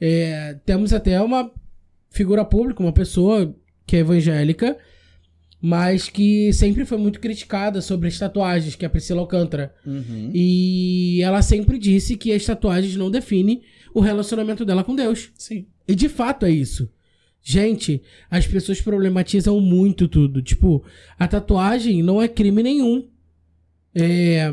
[0.01, 1.51] é, temos até uma
[2.11, 3.55] figura pública, uma pessoa
[3.87, 4.77] que é evangélica,
[5.61, 9.75] mas que sempre foi muito criticada sobre as tatuagens, que é a Priscila Alcântara.
[9.85, 10.31] Uhum.
[10.33, 13.63] E ela sempre disse que as tatuagens não definem
[13.95, 15.31] o relacionamento dela com Deus.
[15.37, 15.67] Sim.
[15.87, 16.91] E de fato é isso.
[17.43, 20.43] Gente, as pessoas problematizam muito tudo.
[20.43, 20.85] Tipo,
[21.19, 23.09] a tatuagem não é crime nenhum.
[23.95, 24.53] É.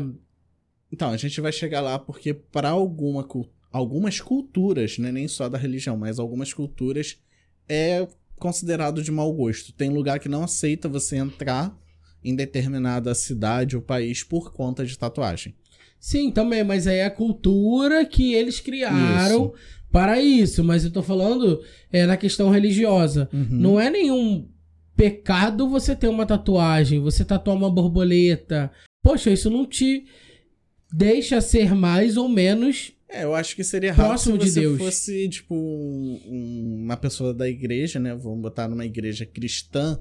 [0.90, 3.26] Então, a gente vai chegar lá porque para alguma,
[3.70, 7.18] algumas culturas, não é nem só da religião, mas algumas culturas
[7.68, 9.72] é considerado de mau gosto.
[9.72, 11.76] Tem lugar que não aceita você entrar
[12.24, 15.54] em determinada cidade ou país por conta de tatuagem.
[16.00, 19.54] Sim, também, mas aí é a cultura que eles criaram isso.
[19.90, 20.62] Para isso.
[20.64, 23.28] Mas eu tô falando é, na questão religiosa.
[23.32, 23.46] Uhum.
[23.50, 24.48] Não é nenhum
[24.96, 28.70] pecado você ter uma tatuagem, você tatuar uma borboleta.
[29.02, 30.04] Poxa, isso não te
[30.92, 34.78] deixa ser mais ou menos é, eu acho que seria errado se você de Deus.
[34.78, 38.14] fosse, tipo, um, uma pessoa da igreja, né?
[38.14, 39.98] Vamos botar numa igreja cristã.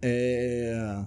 [0.00, 1.04] É...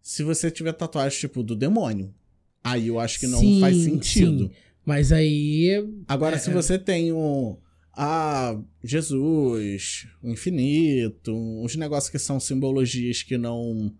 [0.00, 2.14] Se você tiver tatuagem, tipo, do demônio.
[2.62, 4.44] Aí eu acho que não sim, faz sentido.
[4.44, 4.50] Sim.
[4.84, 5.86] Mas aí.
[6.06, 7.56] Agora, é, se você tem um.
[7.96, 13.94] Ah, Jesus, o infinito, uns negócios que são simbologias que não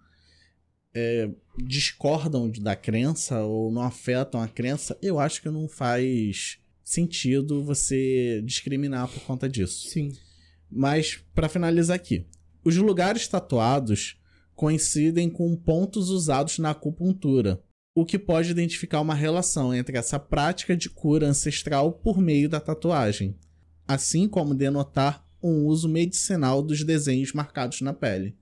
[0.92, 1.30] é,
[1.64, 8.42] discordam da crença ou não afetam a crença, eu acho que não faz sentido você
[8.44, 9.88] discriminar por conta disso.
[9.88, 10.12] Sim.
[10.70, 12.26] Mas, para finalizar aqui,
[12.64, 14.20] os lugares tatuados
[14.54, 17.62] coincidem com pontos usados na acupuntura,
[17.94, 22.58] o que pode identificar uma relação entre essa prática de cura ancestral por meio da
[22.58, 23.36] tatuagem,
[23.86, 28.34] assim como denotar um uso medicinal dos desenhos marcados na pele.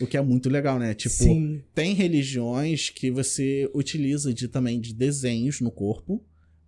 [0.00, 0.94] O que é muito legal, né?
[0.94, 1.62] Tipo, Sim.
[1.74, 6.24] tem religiões que você utiliza de também de desenhos no corpo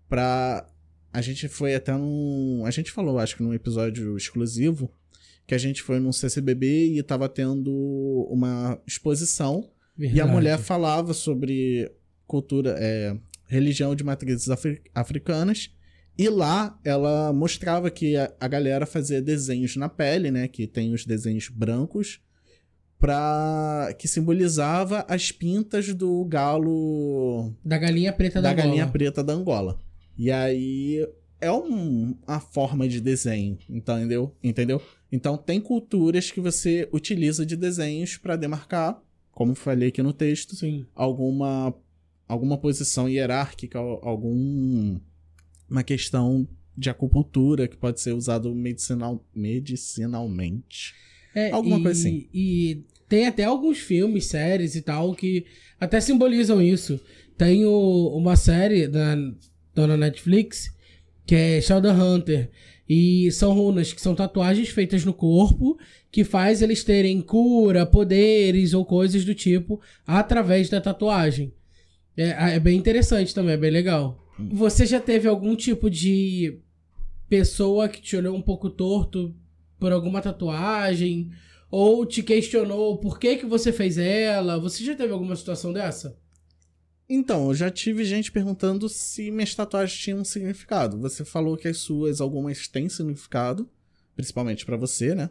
[0.09, 0.68] para
[1.12, 4.90] a gente foi até num, a gente falou, acho que num episódio exclusivo,
[5.46, 7.72] que a gente foi num CCBB e tava tendo
[8.31, 10.18] uma exposição Verdade.
[10.18, 11.90] e a mulher falava sobre
[12.27, 15.71] cultura, é, religião de matrizes afri africanas.
[16.17, 20.47] E lá ela mostrava que a, a, galera fazia desenhos na pele, né?
[20.47, 22.21] Que tem os desenhos brancos,
[22.99, 27.53] pra, que simbolizava as pintas do galo.
[27.65, 28.67] Da galinha preta da, da Angola.
[28.67, 29.81] galinha preta da Angola.
[30.17, 31.05] E aí
[31.41, 34.35] é um, uma forma de desenho, entendeu?
[34.43, 34.81] Entendeu?
[35.11, 40.55] Então tem culturas que você utiliza de desenhos para demarcar, como falei aqui no texto,
[40.55, 40.87] Sim.
[40.95, 41.75] alguma
[42.29, 44.99] alguma posição hierárquica, algum
[45.69, 50.95] uma questão de acupuntura que pode ser usado medicinal, medicinalmente.
[51.35, 52.29] É, Alguma e, coisa assim.
[52.33, 55.45] E tem até alguns filmes, séries e tal que
[55.81, 57.01] até simbolizam isso.
[57.37, 59.17] Tem o, uma série da,
[59.75, 60.73] da Netflix
[61.27, 62.51] que é Shadowhunter.
[62.89, 65.79] E são runas que são tatuagens feitas no corpo
[66.13, 71.53] que faz eles terem cura, poderes ou coisas do tipo através da tatuagem.
[72.16, 74.24] É, é bem interessante também, é bem legal.
[74.38, 76.59] Você já teve algum tipo de
[77.29, 79.35] pessoa que te olhou um pouco torto
[79.79, 81.31] por alguma tatuagem?
[81.70, 84.61] Ou te questionou por que, que você fez ela?
[84.61, 86.16] Você já teve alguma situação dessa?
[87.09, 90.98] Então, eu já tive gente perguntando se minhas tatuagens tinham um significado.
[91.00, 93.68] Você falou que as suas, algumas têm significado,
[94.16, 95.31] principalmente para você, né?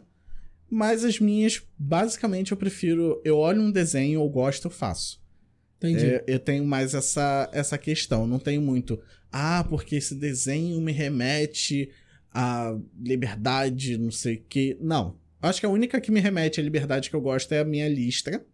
[0.70, 3.20] Mas as minhas, basicamente, eu prefiro.
[3.24, 5.23] Eu olho um desenho, eu gosto, eu faço.
[5.88, 6.06] Entendi.
[6.06, 8.26] É, eu tenho mais essa, essa questão.
[8.26, 9.00] Não tenho muito.
[9.30, 11.90] Ah, porque esse desenho me remete
[12.32, 14.76] à liberdade, não sei o quê.
[14.80, 15.16] Não.
[15.40, 17.88] Acho que a única que me remete à liberdade que eu gosto é a minha
[17.88, 18.44] listra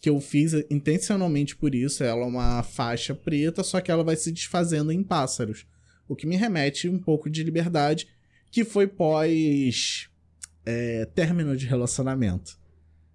[0.00, 2.04] que eu fiz intencionalmente por isso.
[2.04, 5.66] Ela é uma faixa preta, só que ela vai se desfazendo em pássaros.
[6.08, 8.06] O que me remete um pouco de liberdade,
[8.50, 10.08] que foi pós
[10.64, 12.58] é, término de relacionamento.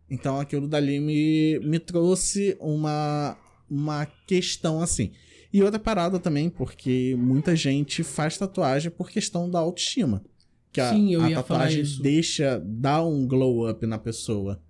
[0.09, 3.37] Então aquilo dali me, me trouxe uma,
[3.71, 5.11] uma questão assim.
[5.53, 10.21] E outra parada também, porque muita gente faz tatuagem por questão da autoestima.
[10.71, 14.61] Que a, Sim, a tatuagem deixa, dá um glow up na pessoa.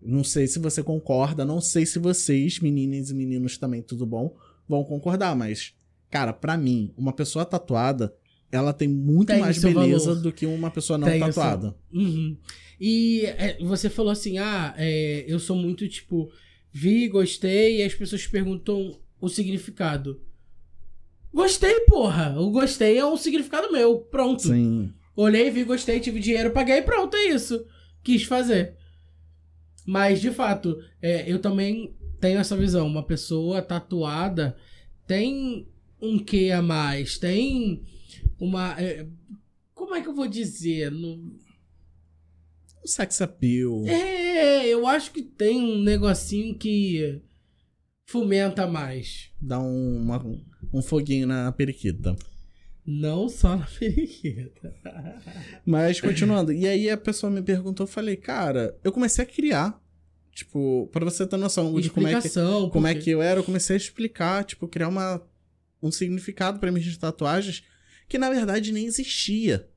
[0.00, 4.34] Não sei se você concorda, não sei se vocês, meninas e meninos também, tudo bom,
[4.68, 5.74] vão concordar, mas,
[6.10, 8.14] cara, para mim, uma pessoa tatuada,
[8.50, 10.22] ela tem muito tem mais beleza valor.
[10.22, 11.74] do que uma pessoa não tem tatuada.
[11.92, 12.36] Uhum.
[12.80, 16.30] E é, você falou assim, ah, é, eu sou muito, tipo,
[16.78, 20.20] vi, gostei, e as pessoas perguntam o significado.
[21.34, 22.40] Gostei, porra!
[22.40, 24.42] O gostei é um significado meu, pronto.
[24.42, 24.92] Sim.
[25.16, 27.66] Olhei, vi, gostei, tive dinheiro, paguei, pronto, é isso.
[28.04, 28.76] Quis fazer.
[29.84, 32.86] Mas, de fato, é, eu também tenho essa visão.
[32.86, 34.56] Uma pessoa tatuada
[35.06, 35.66] tem
[36.00, 37.82] um quê a mais, tem
[38.38, 38.80] uma.
[38.80, 39.04] É,
[39.74, 40.92] como é que eu vou dizer?
[40.92, 41.36] No...
[42.88, 43.86] Um sex appeal.
[43.86, 47.20] É, eu acho que tem um negocinho que
[48.06, 49.30] fomenta mais.
[49.38, 50.24] Dá um, uma,
[50.72, 52.16] um foguinho na periquita.
[52.86, 54.74] Não só na periquita.
[55.66, 56.50] Mas continuando.
[56.50, 59.78] E aí a pessoa me perguntou, eu falei, cara, eu comecei a criar.
[60.32, 62.30] Tipo, pra você ter noção de como é, que,
[62.70, 65.20] como é que eu era, eu comecei a explicar, tipo, criar uma,
[65.82, 67.64] um significado para minhas tatuagens
[68.08, 69.68] que na verdade nem existia.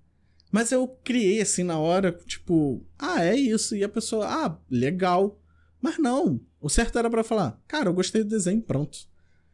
[0.51, 3.75] Mas eu criei assim na hora, tipo, ah, é isso.
[3.75, 5.39] E a pessoa, ah, legal.
[5.81, 6.41] Mas não.
[6.59, 8.99] O certo era para falar, cara, eu gostei do desenho, pronto.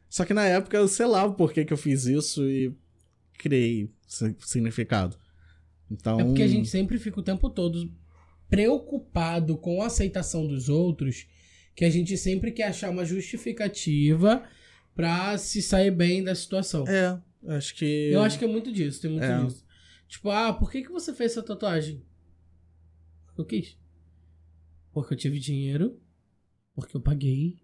[0.09, 2.73] Só que na época eu sei lá por que, que eu fiz isso e
[3.37, 3.91] criei
[4.39, 5.17] significado.
[5.89, 6.19] Então.
[6.19, 7.91] É porque a gente sempre fica o tempo todo
[8.49, 11.27] preocupado com a aceitação dos outros,
[11.75, 14.43] que a gente sempre quer achar uma justificativa
[14.95, 16.85] pra se sair bem da situação.
[16.87, 17.19] É,
[17.55, 18.09] acho que.
[18.11, 19.43] Eu acho que é muito disso, tem muito é.
[19.43, 19.66] disso.
[20.07, 22.01] Tipo, ah, por que, que você fez essa tatuagem?
[23.37, 23.77] Eu quis.
[24.93, 25.99] Porque eu tive dinheiro,
[26.73, 27.59] porque eu paguei.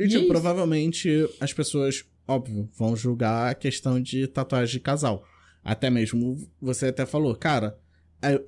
[0.00, 4.80] E, e tipo, é provavelmente as pessoas, óbvio, vão julgar a questão de tatuagem de
[4.80, 5.24] casal.
[5.62, 7.78] Até mesmo, você até falou, cara,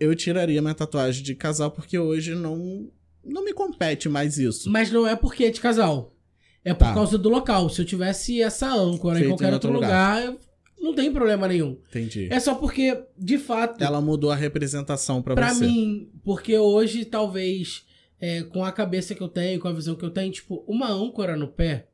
[0.01, 2.91] eu tiraria minha tatuagem de casal porque hoje não,
[3.23, 4.71] não me compete mais isso.
[4.71, 6.17] Mas não é porque é de casal.
[6.65, 6.95] É por tá.
[6.95, 7.69] causa do local.
[7.69, 10.52] Se eu tivesse essa âncora Feito em qualquer em outro, outro lugar, lugar
[10.83, 11.79] não tem problema nenhum.
[11.89, 12.29] Entendi.
[12.31, 13.83] É só porque, de fato.
[13.83, 15.61] Ela mudou a representação pra, pra você.
[15.61, 17.87] Pra mim, porque hoje, talvez,
[18.21, 20.91] é, com a cabeça que eu tenho, com a visão que eu tenho, tipo, uma
[20.91, 21.87] âncora no pé,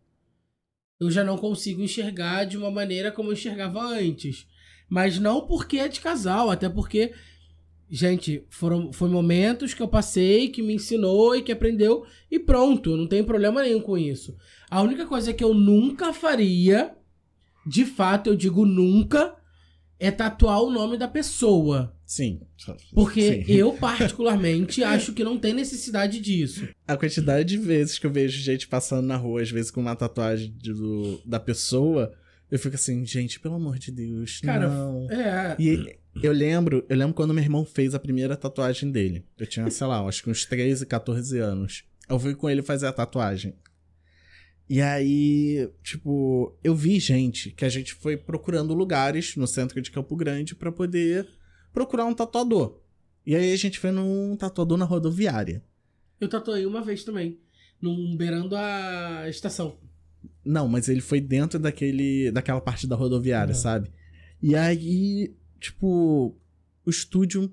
[0.99, 4.49] eu já não consigo enxergar de uma maneira como eu enxergava antes.
[4.89, 7.13] Mas não porque é de casal, até porque
[7.91, 12.95] Gente, foram foi momentos que eu passei, que me ensinou e que aprendeu, e pronto,
[12.95, 14.37] não tem problema nenhum com isso.
[14.69, 16.95] A única coisa que eu nunca faria,
[17.69, 19.35] de fato, eu digo nunca,
[19.99, 21.95] é tatuar o nome da pessoa.
[22.07, 22.41] Sim.
[22.95, 23.53] Porque Sim.
[23.53, 26.69] eu, particularmente, acho que não tem necessidade disso.
[26.87, 29.95] A quantidade de vezes que eu vejo gente passando na rua, às vezes com uma
[29.95, 32.15] tatuagem do, da pessoa,
[32.51, 35.11] eu fico assim, gente, pelo amor de Deus, Cara, não.
[35.11, 35.55] É.
[35.59, 39.25] E eu lembro, eu lembro quando meu irmão fez a primeira tatuagem dele.
[39.39, 41.85] Eu tinha, sei lá, acho que uns 13, 14 anos.
[42.09, 43.55] Eu fui com ele fazer a tatuagem.
[44.69, 49.91] E aí, tipo, eu vi gente que a gente foi procurando lugares no centro de
[49.91, 51.27] Campo Grande para poder
[51.73, 52.79] procurar um tatuador.
[53.25, 55.63] E aí a gente foi num tatuador na rodoviária.
[56.21, 57.39] Eu tatuei uma vez também,
[57.81, 59.79] num beirando a estação.
[60.45, 63.61] Não, mas ele foi dentro daquele daquela parte da rodoviária, uhum.
[63.61, 63.91] sabe?
[64.43, 66.37] E aí tipo,
[66.85, 67.51] o estúdio,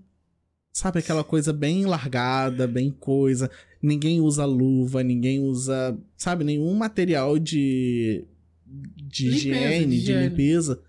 [0.71, 3.49] sabe, aquela coisa bem largada, bem coisa.
[3.85, 8.25] Ninguém usa luva, ninguém usa, sabe, nenhum material de,
[8.65, 10.81] de limpeza, higiene, de, limpeza.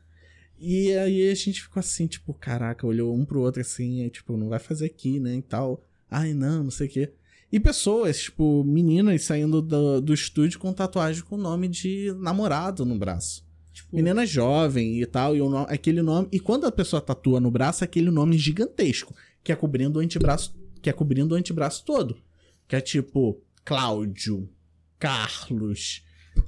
[0.59, 4.49] E aí a gente ficou assim, tipo, caraca, olhou um pro outro assim, tipo, não
[4.49, 5.83] vai fazer aqui, né, e tal.
[6.11, 7.13] Ai, não, não sei o quê.
[7.53, 12.87] E pessoas, tipo, meninas saindo do, do estúdio com tatuagem com o nome de namorado
[12.87, 13.45] no braço.
[13.75, 13.95] Tipo...
[13.95, 16.29] Menina jovem e tal, e o nome, aquele nome.
[16.33, 20.03] E quando a pessoa tatua no braço, é aquele nome gigantesco, que é cobrindo o
[20.03, 22.17] antebraço, que é cobrindo o antebraço todo.
[22.69, 24.49] Que é tipo Cláudio,
[24.99, 26.03] Carlos.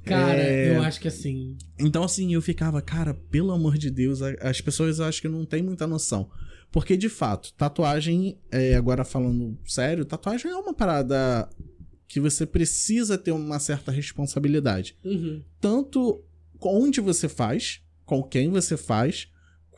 [0.05, 0.75] Cara, é...
[0.75, 1.57] eu acho que assim.
[1.77, 5.63] Então, assim, eu ficava, cara, pelo amor de Deus, as pessoas acho que não têm
[5.63, 6.29] muita noção.
[6.71, 11.49] Porque, de fato, tatuagem, é, agora falando sério, tatuagem é uma parada
[12.07, 14.95] que você precisa ter uma certa responsabilidade.
[15.03, 15.41] Uhum.
[15.59, 16.23] Tanto
[16.61, 19.29] onde você faz, com quem você faz,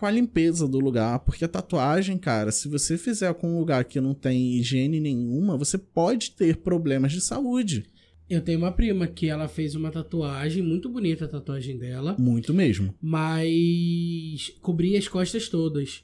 [0.01, 3.85] com a limpeza do lugar, porque a tatuagem, cara, se você fizer com um lugar
[3.85, 7.85] que não tem higiene nenhuma, você pode ter problemas de saúde.
[8.27, 12.15] Eu tenho uma prima que ela fez uma tatuagem, muito bonita a tatuagem dela.
[12.17, 12.95] Muito mesmo.
[12.99, 16.03] Mas cobria as costas todas.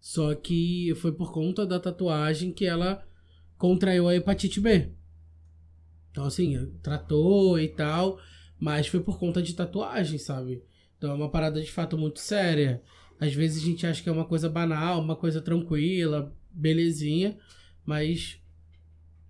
[0.00, 3.06] Só que foi por conta da tatuagem que ela
[3.58, 4.88] contraiu a hepatite B.
[6.10, 8.18] Então, assim, tratou e tal.
[8.58, 10.62] Mas foi por conta de tatuagem, sabe?
[10.96, 12.80] Então é uma parada de fato muito séria.
[13.20, 17.36] Às vezes a gente acha que é uma coisa banal, uma coisa tranquila, belezinha,
[17.84, 18.38] mas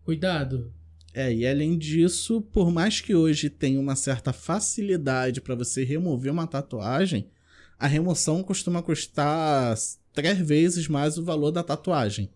[0.02, 0.72] cuidado.
[1.12, 6.32] É, e além disso, por mais que hoje tenha uma certa facilidade para você remover
[6.32, 7.30] uma tatuagem,
[7.78, 9.76] a remoção costuma custar
[10.12, 12.30] três vezes mais o valor da tatuagem.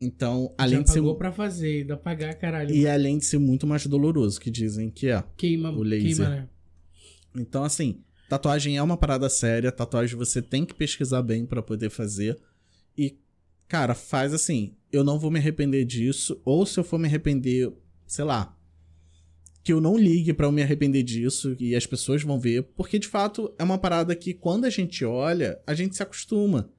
[0.00, 0.98] Então, além Já de ser.
[0.98, 2.74] pagou pra fazer, ainda pagar, caralho.
[2.74, 5.24] E além de ser muito mais doloroso, que dizem que é.
[5.36, 6.16] Queima, o laser.
[6.16, 6.48] Queima, né?
[7.34, 8.02] Então, assim,
[8.34, 9.70] tatuagem é uma parada séria.
[9.70, 12.36] Tatuagem você tem que pesquisar bem para poder fazer.
[12.98, 13.16] E,
[13.68, 14.74] cara, faz assim.
[14.90, 16.40] Eu não vou me arrepender disso.
[16.44, 17.72] Ou se eu for me arrepender,
[18.06, 18.56] sei lá.
[19.62, 22.64] Que eu não ligue para eu me arrepender disso e as pessoas vão ver.
[22.76, 26.70] Porque, de fato, é uma parada que quando a gente olha, a gente se acostuma.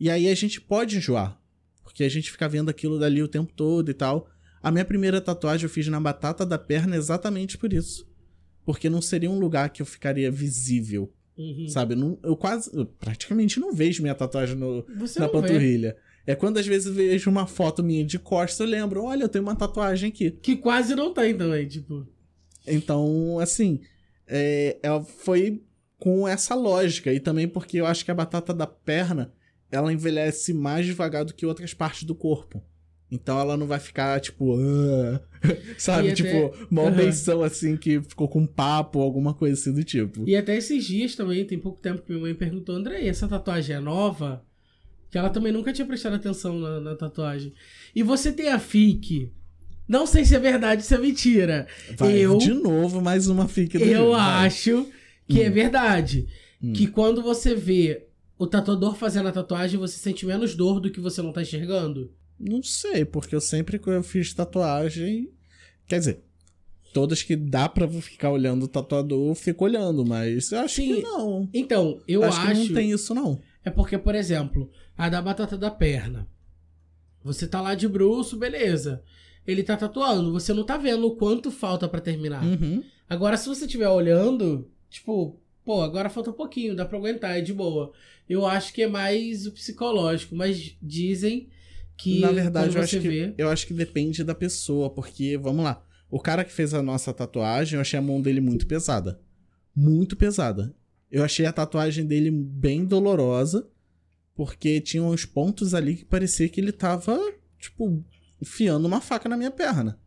[0.00, 1.38] E aí a gente pode enjoar.
[1.84, 4.28] Porque a gente fica vendo aquilo dali o tempo todo e tal.
[4.62, 8.08] A minha primeira tatuagem eu fiz na batata da perna exatamente por isso.
[8.66, 11.68] Porque não seria um lugar que eu ficaria visível Uhum.
[11.68, 11.92] Sabe?
[11.92, 12.70] Eu, não- eu quase.
[12.74, 15.28] eu praticamente não vejo minha tatuagem no, na não vê.
[15.28, 15.96] panturrilha.
[16.26, 19.28] É quando às vezes eu vejo uma foto minha de costas, eu lembro, olha, eu
[19.28, 20.30] tenho uma tatuagem aqui.
[20.30, 22.06] Que quase não tem também, tipo.
[22.66, 23.80] Então, assim,
[24.26, 25.62] é, ela foi
[25.98, 27.12] com essa lógica.
[27.12, 29.30] E também porque eu acho que a batata da perna,
[29.70, 32.64] ela envelhece mais devagar do que outras partes do corpo.
[33.10, 35.20] Então ela não vai ficar, tipo, "Ah",
[35.78, 36.10] sabe?
[36.10, 40.24] Até- Tipo, uma benção assim que ficou com papo, alguma coisa assim do tipo.
[40.28, 43.76] E até esses dias também, tem pouco tempo que minha mãe perguntou, André, essa tatuagem
[43.76, 44.44] é nova?
[45.08, 47.52] Que ela também nunca tinha prestado atenção na, na tatuagem.
[47.94, 49.30] E você tem a FIC.
[49.88, 51.68] Não sei se é verdade ou se é mentira.
[51.96, 54.46] Vai, eu- de novo, mais uma fica do Eu vai.
[54.48, 54.84] acho
[55.28, 56.26] que é verdade.
[56.60, 56.72] Hum.
[56.72, 58.02] Que quando você vê
[58.36, 62.10] o tatuador fazendo a tatuagem, você sente menos dor do que você não tá enxergando.
[62.38, 65.30] Não sei, porque eu sempre que eu fiz tatuagem.
[65.86, 66.22] Quer dizer,
[66.92, 70.96] todas que dá pra ficar olhando o tatuador, eu fico olhando, mas eu acho Sim,
[70.96, 71.48] que não.
[71.52, 72.52] Então, eu acho, acho.
[72.62, 73.40] que não tem isso, não.
[73.64, 76.28] É porque, por exemplo, a da batata da perna.
[77.24, 79.02] Você tá lá de bruxo, beleza.
[79.46, 82.44] Ele tá tatuando, você não tá vendo o quanto falta pra terminar.
[82.44, 82.82] Uhum.
[83.08, 87.40] Agora, se você estiver olhando, tipo, pô, agora falta um pouquinho, dá pra aguentar, é
[87.40, 87.92] de boa.
[88.28, 91.48] Eu acho que é mais o psicológico, mas dizem
[91.96, 93.34] que Na verdade, eu acho, que, vê.
[93.38, 95.82] eu acho que depende da pessoa, porque, vamos lá.
[96.10, 99.20] O cara que fez a nossa tatuagem, eu achei a mão dele muito pesada.
[99.74, 100.74] Muito pesada.
[101.10, 103.68] Eu achei a tatuagem dele bem dolorosa,
[104.34, 107.18] porque tinha uns pontos ali que parecia que ele tava,
[107.58, 108.04] tipo,
[108.40, 109.98] enfiando uma faca na minha perna.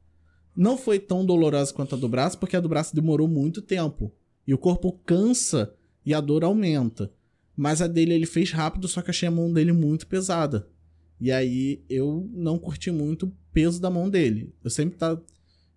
[0.56, 4.14] Não foi tão dolorosa quanto a do braço, porque a do braço demorou muito tempo.
[4.46, 5.74] E o corpo cansa
[6.06, 7.12] e a dor aumenta.
[7.56, 10.68] Mas a dele ele fez rápido, só que achei a mão dele muito pesada.
[11.20, 14.54] E aí eu não curti muito o peso da mão dele.
[14.64, 15.20] Eu sempre tá.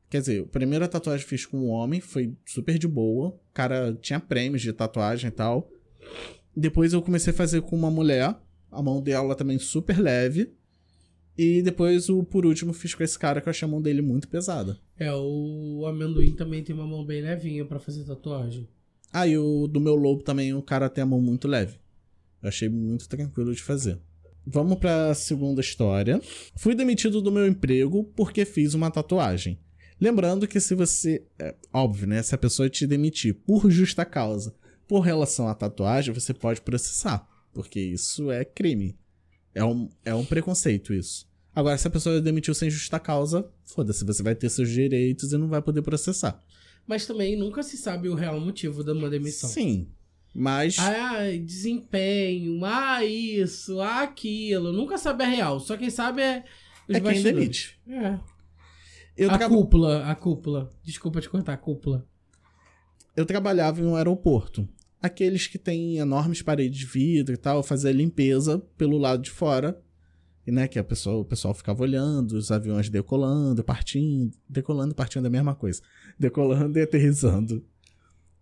[0.09, 3.29] Quer dizer, a primeira tatuagem que fiz com um homem foi super de boa.
[3.29, 5.71] O cara tinha prêmios de tatuagem e tal.
[6.55, 8.37] Depois eu comecei a fazer com uma mulher.
[8.71, 10.53] A mão dela também super leve.
[11.37, 14.03] E depois, o por último, fiz com esse cara que eu achei a mão dele
[14.03, 14.79] muito pesada.
[14.99, 18.69] É, o amendoim também tem uma mão bem levinha pra fazer tatuagem.
[19.11, 21.79] Ah, e o do meu lobo também, o cara tem a mão muito leve.
[22.43, 23.99] Eu achei muito tranquilo de fazer.
[24.47, 26.21] Vamos pra segunda história.
[26.57, 29.59] Fui demitido do meu emprego porque fiz uma tatuagem.
[30.01, 31.25] Lembrando que se você.
[31.39, 32.23] É óbvio, né?
[32.23, 34.55] Se a pessoa te demitir por justa causa
[34.89, 37.27] por relação à tatuagem, você pode processar.
[37.53, 38.99] Porque isso é crime.
[39.55, 41.31] É um, é um preconceito isso.
[41.55, 45.39] Agora, se a pessoa demitiu sem justa causa, foda-se, você vai ter seus direitos e
[45.39, 46.43] não vai poder processar.
[46.87, 49.49] Mas também nunca se sabe o real motivo de uma demissão.
[49.49, 49.89] Sim.
[50.35, 50.79] Mas.
[50.79, 54.73] Ah, desempenho, ah, isso, ah, aquilo.
[54.73, 55.61] Nunca sabe a real.
[55.61, 56.45] Só quem sabe é.
[56.89, 57.79] os é quem demite.
[57.87, 58.19] É.
[59.17, 60.71] Eu, a tra- cúpula, a cúpula.
[60.83, 62.07] Desculpa te cortar, a cúpula.
[63.15, 64.67] eu trabalhava em um aeroporto.
[65.03, 69.79] Aqueles que têm enormes paredes de vidro e tal, fazia limpeza pelo lado de fora.
[70.47, 74.95] E, né, que a pessoa, o pessoal ficava olhando, os aviões decolando, partindo, decolando e
[74.95, 75.83] partindo é a mesma coisa.
[76.19, 77.65] Decolando e aterrissando.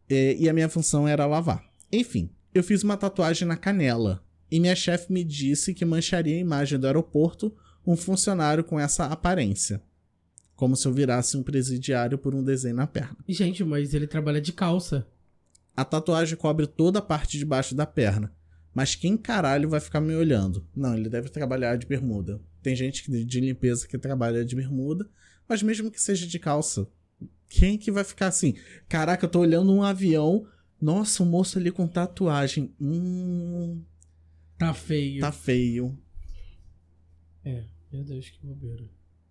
[0.08, 1.69] É, e a minha função era lavar.
[1.92, 4.24] Enfim, eu fiz uma tatuagem na canela.
[4.50, 7.54] E minha chefe me disse que mancharia a imagem do aeroporto
[7.86, 9.82] um funcionário com essa aparência.
[10.54, 13.16] Como se eu virasse um presidiário por um desenho na perna.
[13.28, 15.06] Gente, mas ele trabalha de calça.
[15.76, 18.32] A tatuagem cobre toda a parte de baixo da perna.
[18.74, 20.66] Mas quem caralho vai ficar me olhando?
[20.76, 22.40] Não, ele deve trabalhar de bermuda.
[22.62, 25.08] Tem gente de limpeza que trabalha de bermuda,
[25.48, 26.86] mas mesmo que seja de calça,
[27.48, 28.54] quem que vai ficar assim?
[28.88, 30.46] Caraca, eu tô olhando um avião.
[30.80, 32.74] Nossa, um moço ali com tatuagem.
[32.80, 33.82] Hum,
[34.58, 35.20] Tá feio.
[35.20, 35.98] tá feio.
[37.44, 38.88] É, meu Deus, que bobeira.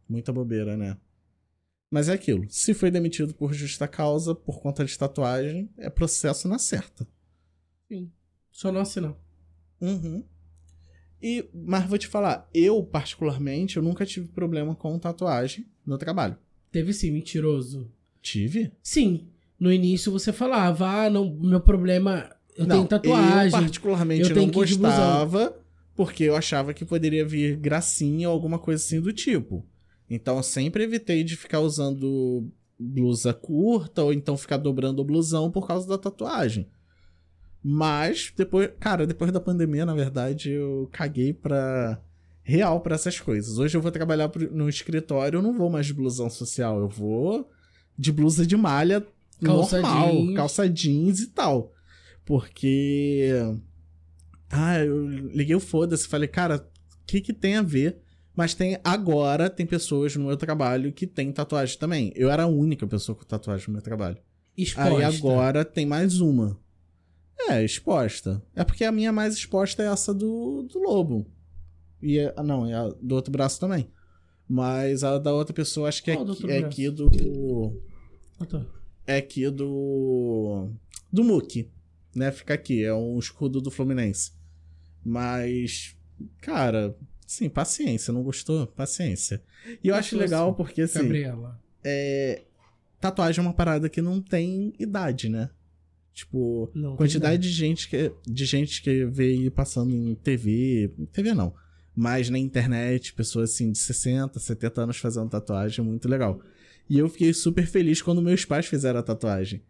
[0.08, 0.98] Muita bobeira, né?
[1.92, 2.46] Mas é aquilo.
[2.50, 7.08] Se foi demitido por justa causa, por conta de tatuagem, é processo na certa.
[7.88, 8.12] Sim.
[8.52, 9.16] Só não assinar.
[9.82, 10.24] Uhum.
[11.22, 16.38] E, mas vou te falar, eu, particularmente, eu nunca tive problema com tatuagem no trabalho.
[16.72, 17.92] Teve sim, mentiroso.
[18.22, 18.72] Tive?
[18.82, 19.28] Sim.
[19.60, 22.30] No início você falava, ah, não, meu problema.
[22.56, 23.46] Eu não, tenho tatuagem.
[23.46, 25.58] Eu, particularmente, eu não gostava,
[25.96, 29.66] porque eu achava que poderia vir gracinha ou alguma coisa assim do tipo.
[30.10, 32.50] Então, eu sempre evitei de ficar usando
[32.80, 36.70] blusa curta ou então ficar dobrando o blusão por causa da tatuagem.
[37.62, 42.02] Mas, depois, cara, depois da pandemia, na verdade, eu caguei pra.
[42.42, 43.60] Real pra essas coisas.
[43.60, 47.48] Hoje eu vou trabalhar no escritório, eu não vou mais de blusão social, eu vou
[47.96, 49.06] de blusa de malha
[49.44, 50.36] Calça normal, jeans.
[50.36, 51.74] calça jeans e tal.
[52.26, 53.30] Porque.
[54.50, 58.00] Ah, eu liguei o foda-se, falei, cara, o que que tem a ver?
[58.36, 62.12] Mas tem agora, tem pessoas no meu trabalho que tem tatuagem também.
[62.16, 64.18] Eu era a única pessoa com tatuagem no meu trabalho.
[64.58, 64.96] Exposta.
[64.96, 66.58] Aí agora tem mais uma.
[67.50, 68.42] É, exposta.
[68.56, 71.26] É porque a minha mais exposta é essa do, do lobo.
[72.02, 73.90] E é, ah, não, é a do outro braço também.
[74.48, 76.66] Mas a da outra pessoa acho que é, Qual é braço?
[76.66, 77.82] aqui do.
[78.40, 78.66] Ah, tá.
[79.10, 80.70] É aqui do.
[81.12, 81.68] Do Muki.
[82.16, 82.32] Né?
[82.32, 82.84] Fica aqui.
[82.84, 84.34] É um escudo do Fluminense.
[85.04, 85.98] Mas.
[86.40, 86.96] Cara,
[87.26, 88.14] sim, paciência.
[88.14, 88.68] Não gostou?
[88.68, 89.42] Paciência.
[89.84, 90.58] E eu acho Gostou, legal sim.
[90.58, 91.00] porque assim.
[91.00, 91.60] Gabriela.
[91.84, 92.44] é,
[93.02, 95.50] tatuagem é uma parada que não tem idade, né?
[96.14, 101.54] Tipo, Não, quantidade de gente que de gente que vê passando em TV, TV não,
[101.96, 106.42] mas na internet, pessoas assim de 60, 70 anos fazendo tatuagem, é muito legal.
[106.90, 109.62] E eu fiquei super feliz quando meus pais fizeram a tatuagem.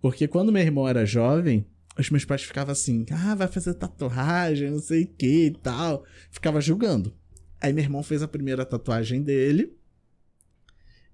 [0.00, 1.66] Porque quando meu irmão era jovem,
[1.98, 6.04] os meus pais ficavam assim: "Ah, vai fazer tatuagem, não sei o que e tal".
[6.30, 7.12] Ficava julgando.
[7.60, 9.76] Aí meu irmão fez a primeira tatuagem dele.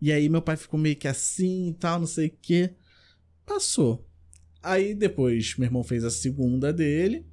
[0.00, 2.70] E aí meu pai ficou meio que assim e tal, não sei o que.
[3.46, 4.06] Passou.
[4.62, 7.26] Aí depois meu irmão fez a segunda dele.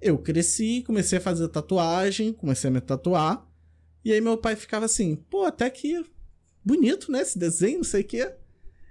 [0.00, 3.48] Eu cresci, comecei a fazer tatuagem, comecei a me tatuar.
[4.04, 6.04] E aí meu pai ficava assim, pô, até que
[6.64, 7.20] bonito, né?
[7.20, 8.32] Esse desenho, não sei o quê.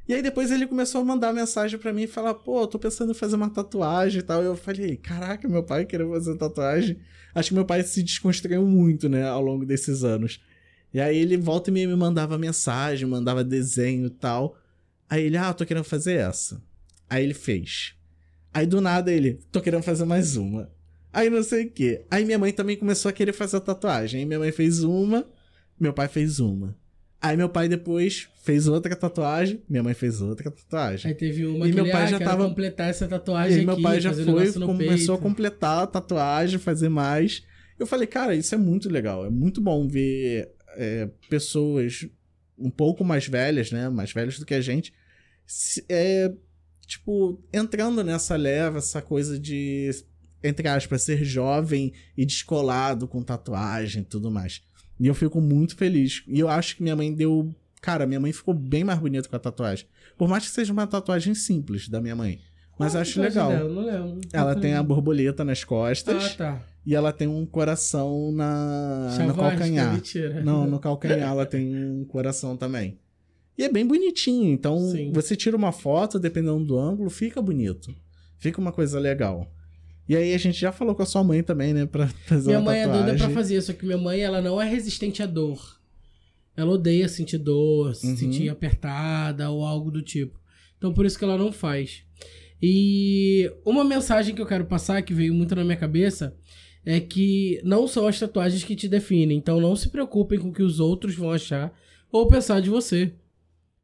[0.07, 3.11] E aí depois ele começou a mandar mensagem pra mim e falar, pô, tô pensando
[3.11, 4.41] em fazer uma tatuagem e tal.
[4.41, 6.99] Eu falei, caraca, meu pai queria fazer tatuagem.
[7.33, 10.41] Acho que meu pai se desconstruiu muito, né, ao longo desses anos.
[10.93, 14.57] E aí ele volta e me mandava mensagem, mandava desenho e tal.
[15.09, 16.61] Aí ele, ah, tô querendo fazer essa.
[17.09, 17.95] Aí ele fez.
[18.53, 20.69] Aí do nada ele, tô querendo fazer mais uma.
[21.13, 22.05] Aí não sei o quê.
[22.11, 24.21] Aí minha mãe também começou a querer fazer a tatuagem.
[24.21, 25.25] Aí minha mãe fez uma,
[25.79, 26.75] meu pai fez uma.
[27.21, 31.09] Aí meu pai depois fez outra tatuagem, minha mãe fez outra tatuagem.
[31.11, 33.59] Aí teve uma E que meu ele, pai ah, já tava- completar essa E tatuagem
[33.59, 37.43] aí meu aqui, pai já foi, começou a completar a tatuagem, fazer mais.
[37.77, 39.23] Eu falei, cara, isso é muito legal.
[39.25, 42.07] É muito bom ver é, pessoas
[42.57, 43.87] um pouco mais velhas, né?
[43.89, 44.91] Mais velhas do que a gente.
[45.45, 46.33] se- é,
[46.87, 49.91] tipo, entrando nessa leva, essa coisa de,
[50.43, 54.63] entre aspas, ser jovem e descolado com tatuagem e tudo mais.
[55.01, 56.21] E eu fico muito feliz.
[56.27, 57.49] E eu acho que minha mãe deu.
[57.81, 59.87] Cara, minha mãe ficou bem mais bonita com a tatuagem.
[60.15, 62.39] Por mais que seja uma tatuagem simples da minha mãe.
[62.77, 63.49] Mas eu acho legal.
[63.49, 63.67] dela?
[63.69, 64.21] Não lembro.
[64.31, 66.61] Ela Não tem a borboleta nas costas Ah, tá.
[66.85, 69.93] e ela tem um coração na no calcanhar.
[69.93, 70.43] mentira.
[70.43, 72.99] Não, no calcanhar ela tem um coração também.
[73.57, 75.11] E é bem bonitinho, então Sim.
[75.13, 77.93] você tira uma foto, dependendo do ângulo, fica bonito.
[78.39, 79.51] Fica uma coisa legal.
[80.11, 82.59] E aí a gente já falou com a sua mãe também, né, pra fazer Minha
[82.59, 83.05] mãe é tatuagem.
[83.05, 85.79] doida pra fazer, só que minha mãe, ela não é resistente à dor.
[86.57, 88.17] Ela odeia sentir dor, se Uhum.
[88.17, 90.37] sentir apertada ou algo do tipo.
[90.77, 92.03] Então por isso que ela não faz.
[92.61, 96.35] E uma mensagem que eu quero passar, que veio muito na minha cabeça,
[96.85, 99.37] é que não são as tatuagens que te definem.
[99.37, 101.73] Então não se preocupem com o que os outros vão achar
[102.11, 103.13] ou pensar de você.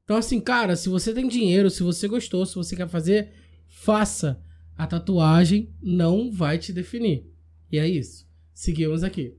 [0.04, 3.30] Então, assim, cara, se você tem dinheiro, se você gostou, se você quer fazer,
[3.70, 4.42] faça.
[4.78, 7.26] A tatuagem não vai te definir.
[7.72, 8.28] E é isso.
[8.54, 9.36] Seguimos aqui.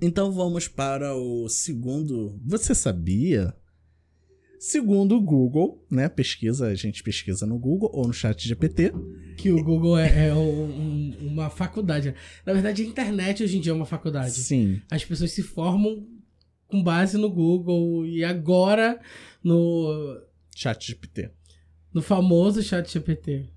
[0.00, 2.38] Então vamos para o segundo.
[2.44, 3.54] Você sabia?
[4.58, 6.06] Segundo o Google, né?
[6.08, 8.92] Pesquisa, a gente pesquisa no Google ou no chat GPT.
[9.38, 12.14] Que o Google é, é um- um- uma faculdade.
[12.44, 14.32] Na verdade, a internet hoje em dia é uma faculdade.
[14.32, 14.82] Sim.
[14.90, 16.06] As pessoas se formam
[16.68, 19.00] com base no Google e agora
[19.42, 20.20] no,
[20.54, 21.30] Chat GPT.
[21.94, 23.48] no famoso chat GPT.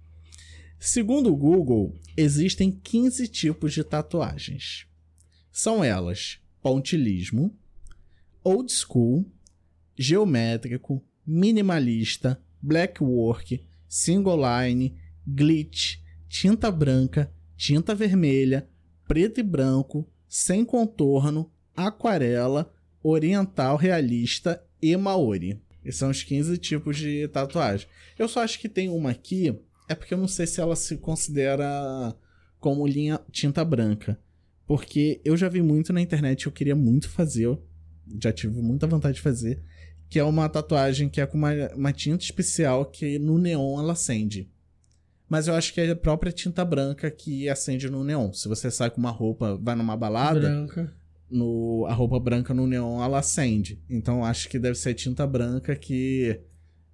[0.85, 4.85] Segundo o Google, existem 15 tipos de tatuagens.
[5.49, 7.57] São elas: pontilismo,
[8.43, 9.25] old school,
[9.97, 18.67] geométrico, minimalista, black work, single line, glitch, tinta branca, tinta vermelha,
[19.07, 22.69] preto e branco, sem contorno, aquarela,
[23.01, 25.61] oriental realista e maori.
[25.85, 27.87] Esses são os 15 tipos de tatuagem.
[28.19, 29.57] Eu só acho que tem uma aqui,
[29.87, 32.15] é porque eu não sei se ela se considera
[32.59, 34.19] como linha tinta branca.
[34.65, 37.57] Porque eu já vi muito na internet, eu queria muito fazer,
[38.21, 39.61] já tive muita vontade de fazer,
[40.09, 43.93] que é uma tatuagem que é com uma, uma tinta especial que no neon ela
[43.93, 44.49] acende.
[45.27, 48.31] Mas eu acho que é a própria tinta branca que acende no neon.
[48.31, 50.93] Se você sai com uma roupa, vai numa balada, Branca.
[51.29, 53.81] no, a roupa branca no neon ela acende.
[53.89, 56.39] Então eu acho que deve ser tinta branca que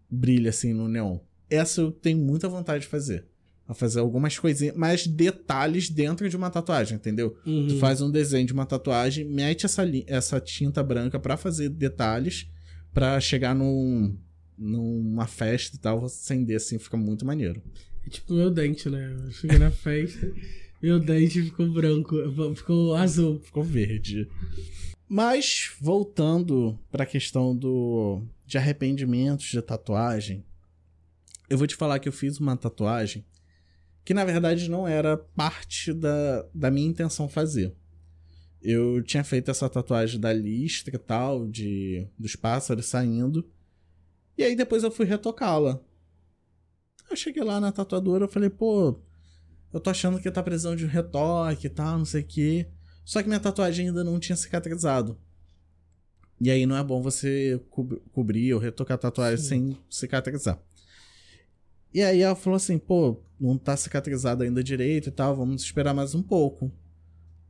[0.10, 1.20] brilha assim no neon.
[1.50, 3.26] Essa eu tenho muita vontade de fazer.
[3.68, 7.38] A fazer algumas coisinhas, mais detalhes dentro de uma tatuagem, entendeu?
[7.46, 7.68] Uhum.
[7.68, 12.48] Tu faz um desenho de uma tatuagem, mete essa, essa tinta branca pra fazer detalhes,
[12.92, 14.18] pra chegar num,
[14.58, 17.62] numa festa e tal, acender assim, fica muito maneiro.
[18.06, 19.16] É tipo meu dente, né?
[19.26, 20.32] Eu cheguei na festa,
[20.82, 22.16] meu dente ficou branco,
[22.56, 23.40] ficou azul.
[23.44, 24.28] Ficou verde.
[25.08, 30.44] Mas, voltando pra questão do de arrependimentos de tatuagem,
[31.50, 33.26] eu vou te falar que eu fiz uma tatuagem
[34.10, 37.76] que na verdade não era parte da, da minha intenção fazer.
[38.60, 43.48] Eu tinha feito essa tatuagem da listra e tal, de, dos pássaros saindo.
[44.38, 45.80] E aí depois eu fui retocá-la.
[47.10, 49.00] Eu cheguei lá na tatuadora, eu falei, pô,
[49.72, 52.68] eu tô achando que tá precisando de um retoque e tal, não sei o quê.
[53.06, 55.20] Só que minha tatuagem ainda não tinha cicatrizado.
[56.42, 59.48] E aí não é bom você co cobrir ou retocar a tatuagem Sim.
[59.48, 60.60] sem cicatrizar.
[61.94, 65.94] E aí ela falou assim, pô, não tá cicatrizado ainda direito e tal, vamos esperar
[65.94, 66.72] mais um pouco.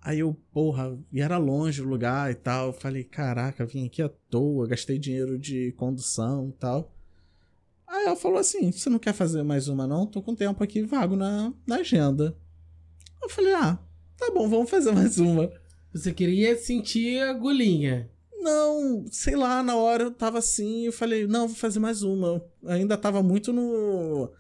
[0.01, 2.71] Aí eu, porra, e era longe o lugar e tal.
[2.71, 6.93] Falei, caraca, vim aqui à toa, gastei dinheiro de condução e tal.
[7.85, 10.05] Aí ela falou assim: você não quer fazer mais uma, não?
[10.05, 12.37] Tô com tempo aqui vago na, na agenda.
[13.21, 13.77] Eu falei, ah,
[14.15, 15.51] tá bom, vamos fazer mais uma.
[15.91, 18.09] Você queria sentir a agulhinha?
[18.39, 22.43] Não, sei lá, na hora eu tava assim, eu falei, não, vou fazer mais uma.
[22.63, 24.31] Eu ainda tava muito no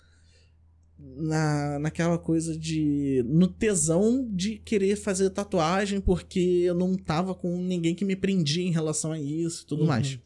[0.99, 3.23] na, naquela coisa de.
[3.25, 8.63] no tesão de querer fazer tatuagem, porque eu não tava com ninguém que me prendia
[8.63, 9.87] em relação a isso e tudo uhum.
[9.87, 10.19] mais.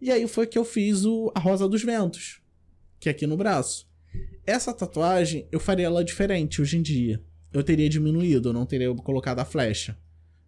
[0.00, 2.40] E aí foi que eu fiz o, a Rosa dos Ventos,
[2.98, 3.88] que é aqui no braço.
[4.44, 7.22] Essa tatuagem eu faria ela diferente hoje em dia.
[7.52, 9.96] Eu teria diminuído, eu não teria colocado a flecha.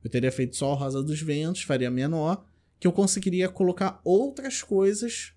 [0.03, 2.45] Eu teria feito só a Rosa dos Ventos, faria menor,
[2.79, 5.33] que eu conseguiria colocar outras coisas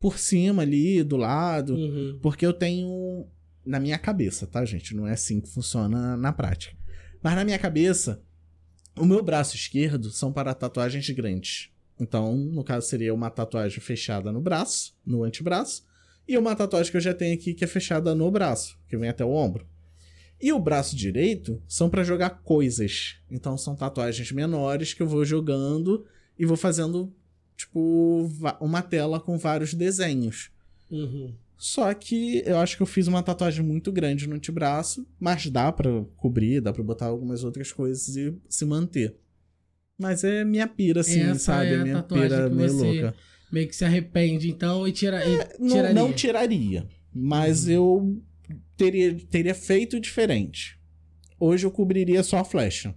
[0.00, 2.18] por cima ali, do lado, uhum.
[2.20, 3.26] porque eu tenho
[3.64, 4.94] na minha cabeça, tá, gente?
[4.94, 6.76] Não é assim que funciona na prática.
[7.22, 8.22] Mas na minha cabeça,
[8.96, 11.70] o meu braço esquerdo são para tatuagens grandes.
[11.98, 15.86] Então, no caso, seria uma tatuagem fechada no braço, no antebraço,
[16.26, 19.08] e uma tatuagem que eu já tenho aqui que é fechada no braço, que vem
[19.08, 19.66] até o ombro.
[20.44, 23.16] E o braço direito são para jogar coisas.
[23.30, 26.04] Então, são tatuagens menores que eu vou jogando
[26.38, 27.10] e vou fazendo
[27.56, 28.30] tipo,
[28.60, 30.50] uma tela com vários desenhos.
[30.90, 31.32] Uhum.
[31.56, 35.72] Só que eu acho que eu fiz uma tatuagem muito grande no antebraço, mas dá
[35.72, 39.16] para cobrir, dá para botar algumas outras coisas e se manter.
[39.98, 41.72] Mas é minha pira, assim, Essa sabe?
[41.72, 43.14] É minha pira meio louca.
[43.50, 45.94] Meio que se arrepende, então, e, tira, é, e não, tiraria.
[45.94, 47.72] Não tiraria, mas uhum.
[47.72, 48.22] eu
[48.76, 50.78] teria, teria feito diferente.
[51.38, 52.94] Hoje eu cobriria só a flecha.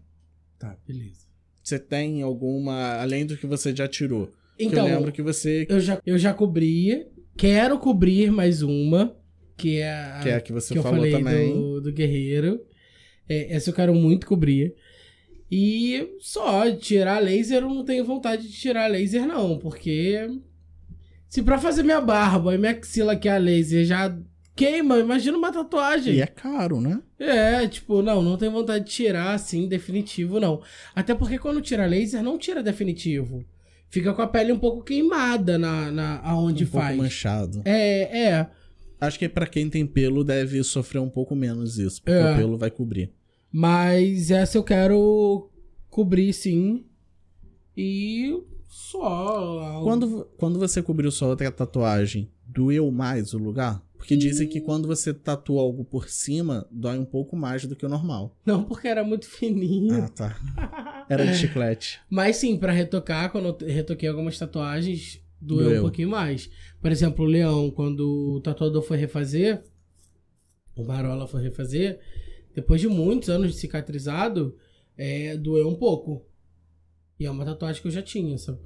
[0.60, 1.28] Tá, beleza.
[1.64, 4.32] Você tem alguma, além do que você já tirou?
[4.60, 5.68] Então, eu lembro que você.
[5.70, 7.06] Eu já, eu já cobri.
[7.36, 9.16] Quero cobrir mais uma.
[9.56, 11.54] Que é a que, é a que você que falou eu falei também.
[11.54, 12.62] Do, do Guerreiro.
[13.28, 14.76] É, essa eu quero muito cobrir.
[15.52, 19.58] E só, tirar laser eu não tenho vontade de tirar laser, não.
[19.60, 20.30] Porque.
[21.28, 24.18] Se pra fazer minha barba e minha axila que é a laser já
[24.58, 26.16] queima, imagina uma tatuagem.
[26.16, 27.01] E é caro, né?
[27.20, 30.62] É, tipo, não, não tenho vontade de tirar assim, definitivo, não.
[30.95, 33.45] Até porque quando tira laser, não tira definitivo
[33.89, 36.86] fica com a pele um pouco queimada na, na aonde um faz.
[36.86, 37.62] Um pouco manchado.
[37.66, 38.49] É, é.
[38.99, 42.34] Acho que para quem tem pelo deve sofrer um pouco menos isso, porque é.
[42.34, 43.12] o pelo vai cobrir.
[43.51, 45.49] Mas essa eu quero
[45.89, 46.86] cobrir sim.
[47.76, 49.82] E só.
[49.84, 53.84] Quando, quando você cobriu sua outra tatuagem, doeu mais o lugar?
[53.98, 57.86] Porque dizem que quando você tatua algo por cima, dói um pouco mais do que
[57.86, 58.38] o normal.
[58.45, 60.04] Não, porque era muito fininho.
[60.04, 61.06] Ah, tá.
[61.10, 62.00] Era de chiclete.
[62.10, 66.50] Mas sim, para retocar, quando eu retoquei algumas tatuagens, doeu, doeu um pouquinho mais.
[66.80, 69.64] Por exemplo, o leão, quando o tatuador foi refazer,
[70.76, 72.00] o Marola foi refazer,
[72.54, 74.56] depois de muitos anos de cicatrizado,
[74.95, 76.26] é, doeu um pouco.
[77.20, 78.60] E é uma tatuagem que eu já tinha, sabe?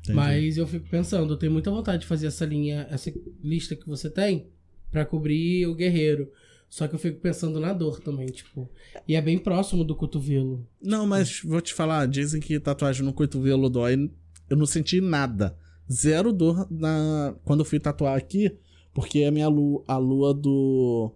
[0.00, 0.16] Entendi.
[0.16, 3.86] Mas eu fico pensando, eu tenho muita vontade de fazer essa linha, essa lista que
[3.86, 4.46] você tem
[4.90, 6.30] para cobrir o guerreiro.
[6.68, 8.70] Só que eu fico pensando na dor também, tipo.
[9.06, 10.64] E é bem próximo do cotovelo.
[10.80, 14.10] Não, mas vou te falar, dizem que tatuagem no cotovelo dói.
[14.48, 15.56] Eu não senti nada.
[15.90, 18.56] Zero dor na quando eu fui tatuar aqui,
[18.94, 21.12] porque a minha lua, a lua do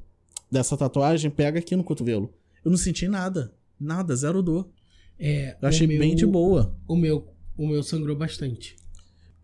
[0.51, 2.35] dessa tatuagem pega aqui no cotovelo.
[2.65, 3.53] Eu não senti nada.
[3.79, 4.69] Nada, zero dor.
[5.19, 6.75] É, eu achei meu, bem de boa.
[6.89, 8.77] O meu o meu sangrou bastante.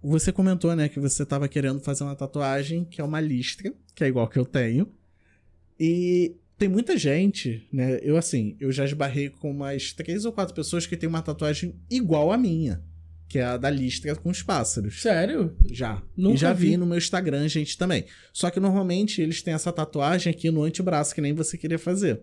[0.03, 4.03] Você comentou, né, que você estava querendo fazer uma tatuagem que é uma listra, que
[4.03, 4.91] é igual que eu tenho.
[5.79, 7.99] E tem muita gente, né?
[8.03, 11.75] Eu, assim, eu já esbarrei com umas três ou quatro pessoas que tem uma tatuagem
[11.91, 12.83] igual a minha.
[13.29, 15.01] Que é a da listra com os pássaros.
[15.01, 15.57] Sério?
[15.71, 16.03] Já.
[16.17, 16.71] Nunca e já vi.
[16.71, 18.05] vi no meu Instagram, gente, também.
[18.33, 22.21] Só que normalmente eles têm essa tatuagem aqui no antebraço, que nem você queria fazer.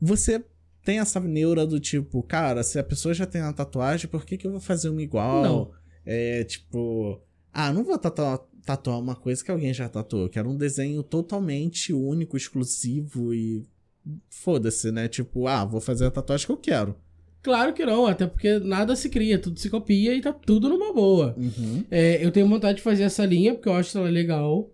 [0.00, 0.44] Você
[0.88, 4.38] tem essa neura do tipo, cara, se a pessoa já tem uma tatuagem, por que,
[4.38, 5.42] que eu vou fazer uma igual?
[5.42, 5.70] Não.
[6.06, 7.20] É tipo,
[7.52, 10.30] ah, não vou tatuar, tatuar uma coisa que alguém já tatuou.
[10.30, 13.66] Quero um desenho totalmente único, exclusivo e.
[14.30, 15.08] Foda-se, né?
[15.08, 16.96] Tipo, ah, vou fazer a tatuagem que eu quero.
[17.42, 20.94] Claro que não, até porque nada se cria, tudo se copia e tá tudo numa
[20.94, 21.34] boa.
[21.36, 21.84] Uhum.
[21.90, 24.72] É, eu tenho vontade de fazer essa linha porque eu acho ela legal.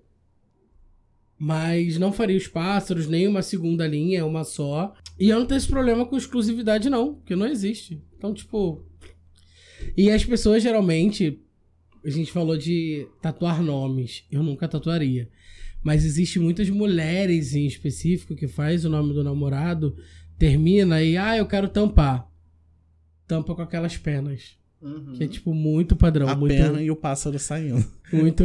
[1.36, 4.94] Mas não faria os pássaros, nem uma segunda linha, é uma só.
[5.18, 8.02] E eu não tenho esse problema com exclusividade, não, porque não existe.
[8.16, 8.84] Então, tipo.
[9.96, 11.40] E as pessoas geralmente.
[12.04, 14.24] A gente falou de tatuar nomes.
[14.30, 15.30] Eu nunca tatuaria.
[15.82, 19.96] Mas existe muitas mulheres em específico que faz o nome do namorado,
[20.38, 22.30] termina e, ah, eu quero tampar.
[23.26, 24.58] Tampa com aquelas penas.
[24.82, 25.12] Uhum.
[25.14, 26.28] Que é, tipo, muito padrão.
[26.28, 27.82] A muito, pena e o pássaro saindo.
[28.12, 28.44] muito,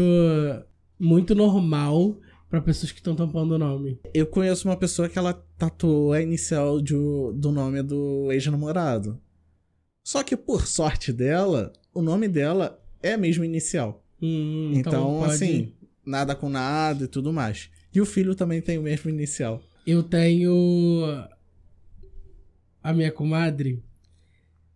[0.97, 2.17] muito normal
[2.49, 3.99] pra pessoas que estão tampando o nome.
[4.13, 9.19] Eu conheço uma pessoa que ela tatuou a inicial de, do nome do ex-namorado.
[10.03, 14.03] Só que, por sorte dela, o nome dela é mesmo inicial.
[14.21, 15.73] Hum, Então, pode- assim,
[16.05, 17.69] nada com nada e tudo mais.
[17.93, 19.61] E o filho também tem o mesmo inicial.
[19.85, 20.53] Eu tenho.
[22.81, 23.83] A minha comadre,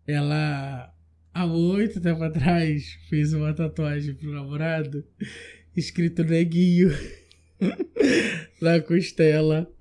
[0.06, 0.94] ela,
[1.34, 5.04] há muito tempo atrás, fez uma tatuagem pro namorado,
[5.76, 6.90] escrito neguinho,
[8.62, 9.72] na costela.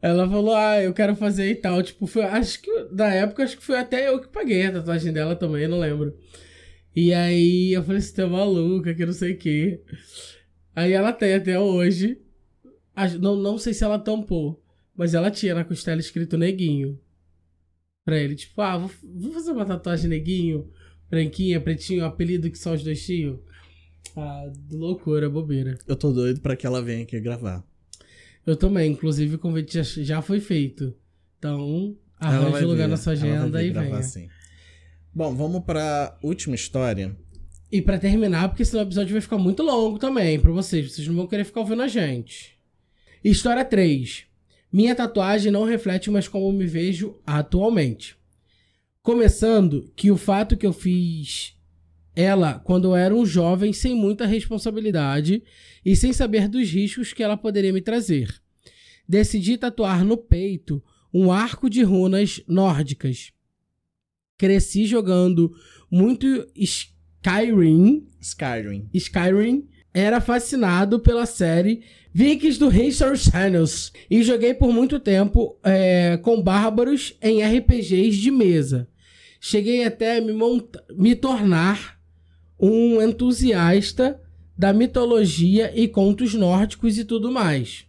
[0.00, 1.82] Ela falou, ah, eu quero fazer e tal.
[1.82, 5.12] Tipo, foi, acho que, na época, acho que foi até eu que paguei a tatuagem
[5.12, 6.14] dela também, não lembro.
[6.94, 9.80] E aí eu falei, você tá maluca, que não sei o quê.
[10.76, 12.20] Aí ela tem até hoje.
[13.20, 14.62] Não, não sei se ela tampou,
[14.94, 17.00] mas ela tinha na costela escrito neguinho.
[18.04, 20.70] Pra ele, tipo, ah, vou, vou fazer uma tatuagem neguinho,
[21.08, 23.40] branquinha, pretinho, apelido que só os dois tinham.
[24.16, 25.78] Ah, loucura, bobeira.
[25.86, 27.64] Eu tô doido pra que ela venha aqui gravar.
[28.46, 30.94] Eu também, inclusive o convite já, já foi feito.
[31.38, 34.02] Então, arranje lugar vir, na sua agenda e venha.
[34.02, 34.28] sim.
[35.12, 37.16] Bom, vamos pra última história.
[37.70, 40.92] E pra terminar, porque senão o episódio vai ficar muito longo também pra vocês.
[40.92, 42.58] Vocês não vão querer ficar ouvindo a gente.
[43.22, 44.26] História 3.
[44.72, 48.16] Minha tatuagem não reflete mais como me vejo atualmente.
[49.02, 51.53] Começando que o fato que eu fiz
[52.14, 55.42] ela quando eu era um jovem sem muita responsabilidade
[55.84, 58.40] e sem saber dos riscos que ela poderia me trazer.
[59.08, 63.32] Decidi tatuar no peito um arco de runas nórdicas.
[64.36, 65.52] Cresci jogando
[65.90, 68.88] muito Skyrim Skyrim.
[68.92, 76.16] Skyrim, era fascinado pela série Vikings do History Channels e joguei por muito tempo é,
[76.16, 78.88] com bárbaros em RPGs de mesa.
[79.40, 80.32] Cheguei até me,
[80.96, 81.93] me tornar
[82.66, 84.18] um entusiasta
[84.56, 87.84] da mitologia e contos nórdicos e tudo mais.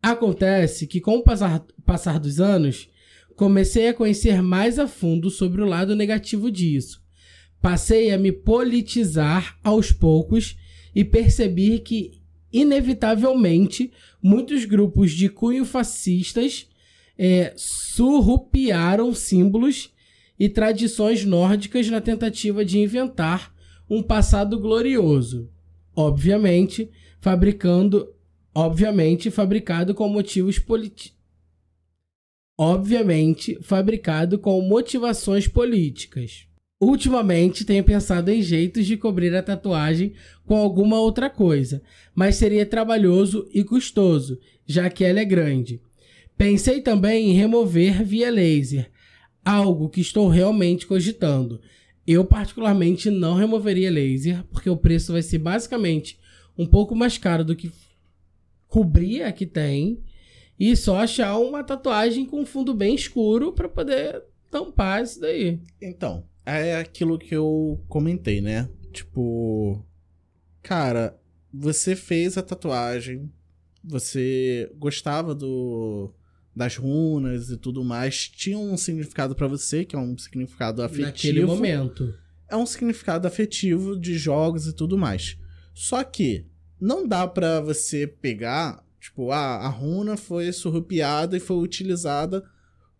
[0.00, 2.88] Acontece que, com o passar, passar dos anos,
[3.34, 7.02] comecei a conhecer mais a fundo sobre o lado negativo disso.
[7.60, 10.56] Passei a me politizar aos poucos
[10.94, 12.20] e percebi que,
[12.52, 13.90] inevitavelmente,
[14.22, 16.68] muitos grupos de cunho fascistas
[17.18, 19.92] eh, surrupiaram símbolos
[20.38, 23.57] e tradições nórdicas na tentativa de inventar
[23.88, 25.50] um passado glorioso.
[25.94, 28.14] Obviamente, fabricando.
[28.54, 31.16] Obviamente, fabricado com motivos políticos.
[32.58, 36.48] Obviamente, fabricado com motivações políticas.
[36.80, 40.12] Ultimamente tenho pensado em jeitos de cobrir a tatuagem
[40.44, 41.82] com alguma outra coisa,
[42.14, 45.80] mas seria trabalhoso e custoso, já que ela é grande.
[46.36, 48.90] Pensei também em remover via laser,
[49.44, 51.60] algo que estou realmente cogitando.
[52.10, 56.18] Eu, particularmente, não removeria laser, porque o preço vai ser basicamente
[56.56, 57.70] um pouco mais caro do que
[58.66, 60.02] cobrir a que tem,
[60.58, 65.60] e só achar uma tatuagem com fundo bem escuro para poder tampar isso daí.
[65.82, 68.70] Então, é aquilo que eu comentei, né?
[68.90, 69.84] Tipo,
[70.62, 71.14] cara,
[71.52, 73.30] você fez a tatuagem,
[73.84, 76.10] você gostava do
[76.58, 81.06] das runas e tudo mais, tinha um significado pra você, que é um significado afetivo.
[81.06, 82.14] Naquele momento.
[82.50, 85.38] é um significado afetivo de jogos e tudo mais.
[85.72, 86.44] Só que
[86.80, 92.42] não dá pra você pegar, tipo, ah, a runa foi surrupiada e foi utilizada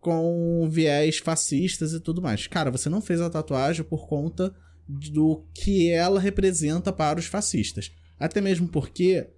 [0.00, 2.46] com viés fascistas e tudo mais.
[2.46, 4.54] Cara, você não fez a tatuagem por conta
[4.88, 7.90] do que ela representa para os fascistas.
[8.18, 9.28] Até mesmo porque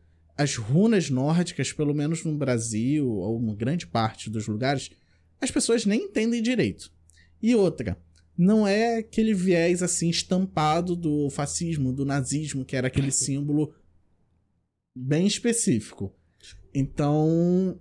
[0.41, 4.91] as runas nórdicas, pelo menos no Brasil, ou em grande parte dos lugares,
[5.39, 6.91] as pessoas nem entendem direito.
[7.43, 8.01] E outra,
[8.39, 13.75] não é aquele viés assim estampado do fascismo, do nazismo, que era aquele símbolo
[14.97, 16.11] bem específico.
[16.73, 17.79] Então,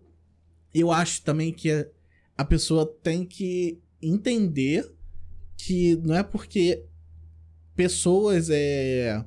[0.74, 1.88] eu acho também que
[2.38, 4.86] a pessoa tem que entender
[5.56, 6.84] que não é porque
[7.74, 9.26] pessoas é,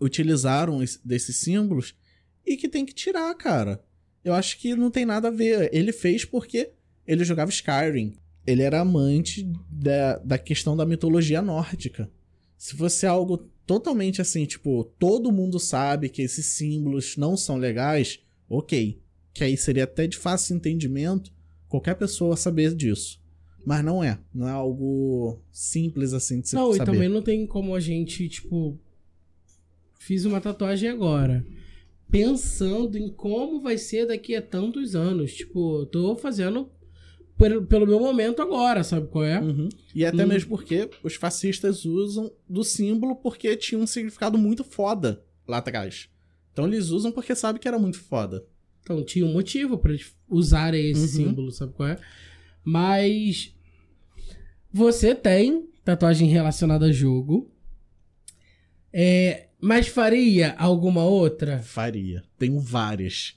[0.00, 1.98] utilizaram esse- desses símbolos
[2.46, 3.82] e que tem que tirar, cara.
[4.24, 5.70] Eu acho que não tem nada a ver.
[5.72, 6.70] Ele fez porque
[7.06, 8.14] ele jogava Skyrim.
[8.46, 12.10] Ele era amante da, da questão da mitologia nórdica.
[12.56, 18.20] Se fosse algo totalmente assim, tipo, todo mundo sabe que esses símbolos não são legais,
[18.48, 19.00] ok.
[19.32, 21.32] Que aí seria até de fácil entendimento
[21.68, 23.20] qualquer pessoa saber disso.
[23.64, 24.18] Mas não é.
[24.34, 26.92] Não é algo simples assim de se Não, e saber.
[26.92, 28.78] também não tem como a gente, tipo.
[29.98, 31.44] Fiz uma tatuagem agora.
[32.10, 35.32] Pensando em como vai ser daqui a tantos anos.
[35.34, 36.70] Tipo, tô fazendo
[37.38, 39.40] pelo, pelo meu momento agora, sabe qual é?
[39.40, 39.68] Uhum.
[39.94, 40.28] E até Hum.
[40.28, 46.08] mesmo porque os fascistas usam do símbolo porque tinha um significado muito foda lá atrás.
[46.52, 48.44] Então eles usam porque sabem que era muito foda.
[48.82, 51.26] Então tinha um motivo pra eles usarem esse Uhum.
[51.28, 51.98] símbolo, sabe qual é?
[52.64, 53.54] Mas
[54.72, 57.50] você tem tatuagem relacionada a jogo.
[58.92, 61.58] É, mas faria alguma outra?
[61.58, 62.22] Faria.
[62.38, 63.34] Tenho várias.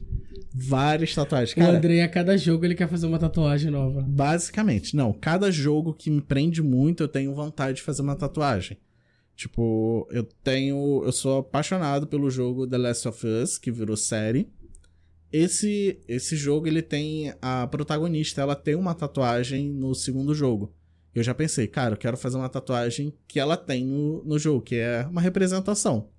[0.53, 1.51] Várias tatuagens.
[1.51, 4.01] o Cara, André, a cada jogo, ele quer fazer uma tatuagem nova.
[4.07, 5.11] basicamente, não.
[5.11, 8.77] Cada jogo que me prende muito, eu tenho vontade de fazer uma tatuagem.
[9.35, 11.01] Tipo, eu tenho.
[11.03, 14.47] Eu sou apaixonado pelo jogo The Last of Us, que virou série.
[15.31, 17.33] Esse, esse jogo, ele tem.
[17.41, 20.71] A protagonista, ela tem uma tatuagem no segundo jogo.
[21.15, 24.61] Eu já pensei, cara, eu quero fazer uma tatuagem que ela tem no, no jogo,
[24.61, 26.09] que é uma representação.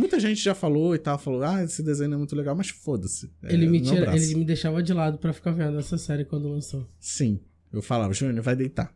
[0.00, 3.30] Muita gente já falou e tal, falou, ah, esse desenho é muito legal, mas foda-se.
[3.42, 6.48] É ele, me tira, ele me deixava de lado pra ficar vendo essa série quando
[6.48, 6.88] lançou.
[6.98, 7.38] Sim.
[7.70, 8.94] Eu falava, Júnior, vai deitar.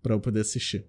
[0.00, 0.86] Pra eu poder assistir.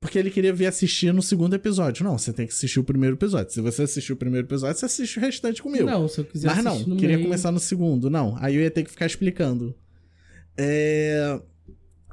[0.00, 2.02] Porque ele queria vir assistir no segundo episódio.
[2.02, 3.52] Não, você tem que assistir o primeiro episódio.
[3.52, 5.84] Se você assistir o primeiro episódio, você assiste o restante comigo.
[5.84, 8.08] Não, se eu quiser Mas não, no queria meio- começar no segundo.
[8.08, 9.76] Não, aí eu ia ter que ficar explicando.
[10.56, 11.40] É...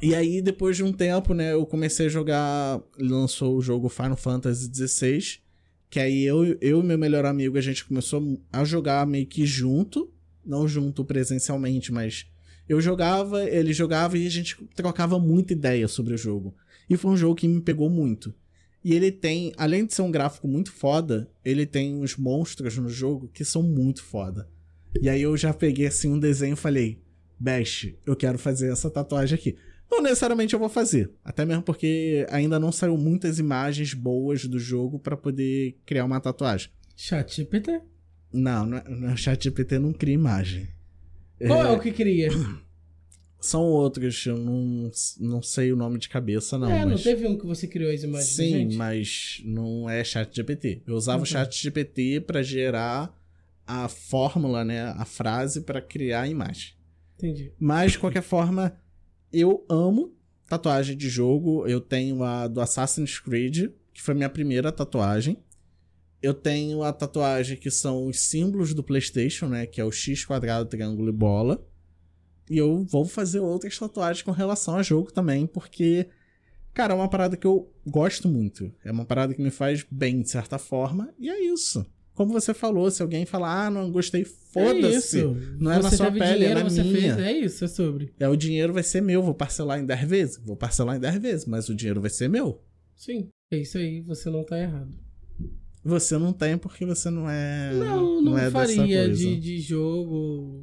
[0.01, 2.79] E aí, depois de um tempo, né, eu comecei a jogar.
[2.99, 5.39] Lançou o jogo Final Fantasy XVI.
[5.89, 9.45] Que aí eu, eu e meu melhor amigo, a gente começou a jogar meio que
[9.45, 10.11] junto.
[10.45, 12.25] Não junto presencialmente, mas
[12.67, 16.55] eu jogava, ele jogava e a gente trocava muita ideia sobre o jogo.
[16.89, 18.33] E foi um jogo que me pegou muito.
[18.83, 22.87] E ele tem, além de ser um gráfico muito foda, ele tem uns monstros no
[22.87, 24.47] jogo que são muito foda.
[25.01, 27.01] E aí eu já peguei assim um desenho e falei:
[27.39, 29.55] Best, eu quero fazer essa tatuagem aqui.
[29.89, 34.59] Não necessariamente eu vou fazer, até mesmo porque ainda não saiu muitas imagens boas do
[34.59, 36.69] jogo pra poder criar uma tatuagem.
[36.95, 37.81] Chat GPT.
[38.31, 40.67] Não, não é- não é ChatGPT não cria imagem.
[41.47, 42.29] Qual é o que queria?
[43.41, 46.69] São outros, eu não, não sei o nome de cabeça, não.
[46.69, 47.03] é, não mas...
[47.03, 50.81] teve um que você criou as imagens Sim, mas não é chat GPT.
[50.85, 51.23] Eu usava Uhum.
[51.23, 53.17] o chat GPT pra gerar
[53.65, 56.73] a fórmula, né, a frase pra criar a imagem.
[57.17, 57.53] Entendi.
[57.57, 58.77] Mas de qualquer forma,
[59.31, 60.13] eu amo
[60.47, 61.67] tatuagem de jogo.
[61.67, 65.37] Eu tenho a do Assassin's Creed, que foi minha primeira tatuagem.
[66.21, 70.25] Eu tenho a tatuagem que são os símbolos do PlayStation, né, que é o X
[70.25, 71.65] quadrado, triângulo e bola.
[72.49, 76.09] E eu vou fazer outras tatuagens com relação a jogo também, porque
[76.73, 78.73] cara, é uma parada que eu gosto muito.
[78.83, 81.85] É uma parada que me faz bem de certa forma, e é isso.
[82.19, 85.19] Como você falou, se alguém falar, ah, não gostei, É foda-se.
[85.19, 85.37] isso.
[85.57, 87.15] Não é na você sua teve pele, é dinheiro, na você minha.
[87.15, 87.17] fez.
[87.17, 88.13] É isso, é sobre.
[88.19, 90.41] É, o dinheiro vai ser meu, vou parcelar em 10 vezes.
[90.45, 92.61] Vou parcelar em 10 vezes, mas o dinheiro vai ser meu.
[92.93, 93.29] Sim.
[93.49, 94.93] É isso aí, você não tá errado.
[95.81, 97.71] Você não tem porque você não é.
[97.73, 99.15] Não, não, é dessa faria coisa.
[99.15, 100.61] de, de jogo.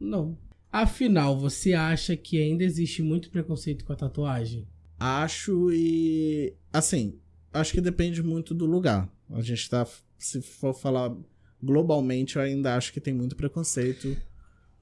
[0.00, 0.36] Não.
[0.72, 4.66] Afinal, você acha que ainda existe muito preconceito com a tatuagem?
[4.98, 6.54] Acho e.
[6.72, 7.14] Assim,
[7.52, 9.08] acho que depende muito do lugar.
[9.30, 9.86] A gente tá.
[10.18, 11.14] Se for falar
[11.62, 14.16] globalmente, eu ainda acho que tem muito preconceito.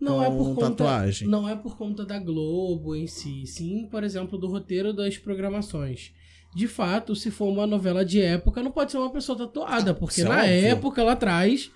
[0.00, 1.26] Não é por Com conta, tatuagem.
[1.28, 6.12] não é por conta da Globo em si, sim, por exemplo, do roteiro das programações.
[6.54, 10.20] De fato, se for uma novela de época, não pode ser uma pessoa tatuada, porque
[10.20, 10.54] Isso é na óbvio.
[10.66, 11.70] época lá atrás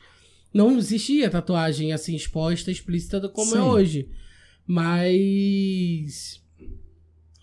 [0.52, 3.64] não existia tatuagem assim exposta, explícita como é Sim.
[3.64, 4.08] hoje.
[4.66, 6.40] Mas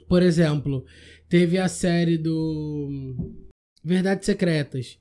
[0.07, 0.85] por exemplo,
[1.27, 3.15] teve a série do
[3.83, 4.97] Verdades Secretas.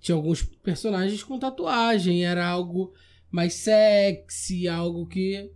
[0.00, 2.92] Tinha alguns personagens com tatuagem, era algo
[3.30, 5.50] mais sexy, algo que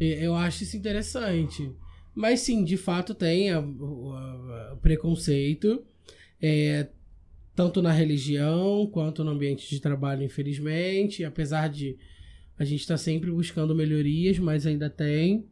[0.00, 1.72] eh, eu acho isso interessante.
[2.14, 5.84] Mas sim, de fato tem o preconceito,
[6.40, 6.88] é,
[7.54, 11.24] tanto na religião quanto no ambiente de trabalho, infelizmente.
[11.24, 11.98] Apesar de
[12.58, 15.46] a gente estar sempre buscando melhorias, mas ainda tem.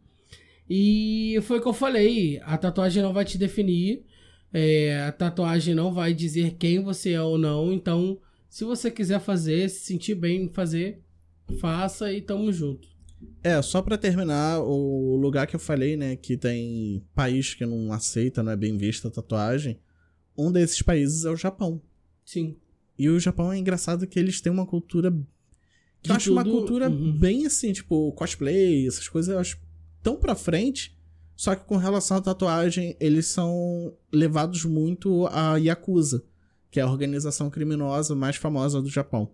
[0.69, 4.03] E foi o que eu falei: a tatuagem não vai te definir,
[4.55, 7.73] é, a tatuagem não vai dizer quem você é ou não.
[7.73, 11.01] Então, se você quiser fazer, se sentir bem em fazer,
[11.59, 12.89] faça e tamo junto.
[13.43, 17.93] É, só pra terminar, o lugar que eu falei, né, que tem país que não
[17.93, 19.79] aceita, não é bem vista a tatuagem,
[20.37, 21.81] um desses países é o Japão.
[22.25, 22.57] Sim.
[22.99, 25.11] E o Japão é engraçado que eles têm uma cultura.
[26.03, 27.13] Que eu acho uma tudo- cultura Uhum.
[27.19, 29.59] bem assim, tipo, cosplay, essas coisas eu acho
[30.03, 30.97] tão pra frente.
[31.37, 36.25] Só que com relação à tatuagem, eles são levados muito a Yakuza.
[36.71, 39.31] que é a organização criminosa mais famosa do Japão.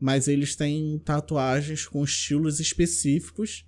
[0.00, 3.64] Mas eles têm tatuagens com estilos específicos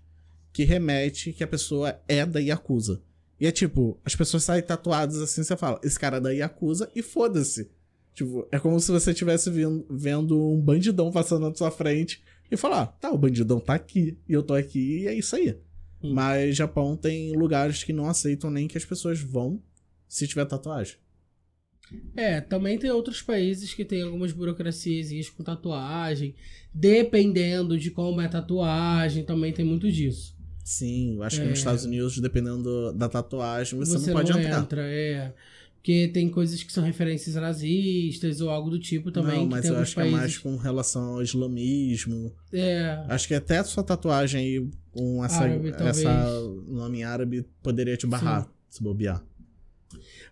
[0.52, 3.00] que remete que a pessoa é da Yakuza.
[3.38, 6.90] E é tipo, as pessoas saem tatuadas assim, você fala, esse cara é da Yakuza
[6.94, 7.70] e foda-se.
[8.14, 9.50] Tipo, é como se você estivesse
[9.90, 14.32] vendo um bandidão passando na sua frente e falar, tá, o bandidão tá aqui e
[14.32, 15.56] eu tô aqui e é isso aí.
[16.04, 16.12] Hum.
[16.12, 19.62] Mas Japão tem lugares que não aceitam nem que as pessoas vão
[20.06, 20.96] se tiver tatuagem.
[22.14, 26.34] É, também tem outros países que tem algumas burocracias com tatuagem.
[26.72, 30.34] Dependendo de como é a tatuagem, também tem muito disso.
[30.64, 31.42] Sim, acho é.
[31.42, 31.60] que nos é.
[31.60, 34.60] Estados Unidos, dependendo da tatuagem, você, você não pode não entrar.
[34.60, 35.34] Entra, é.
[35.84, 39.40] Porque tem coisas que são referências nazistas ou algo do tipo também.
[39.40, 40.12] Não, mas eu acho países...
[40.12, 42.32] que é mais com relação ao islamismo.
[42.50, 43.04] É.
[43.06, 48.06] Acho que até a sua tatuagem aí com essa, árabe, essa nome árabe poderia te
[48.06, 48.50] barrar, Sim.
[48.70, 49.22] se bobear.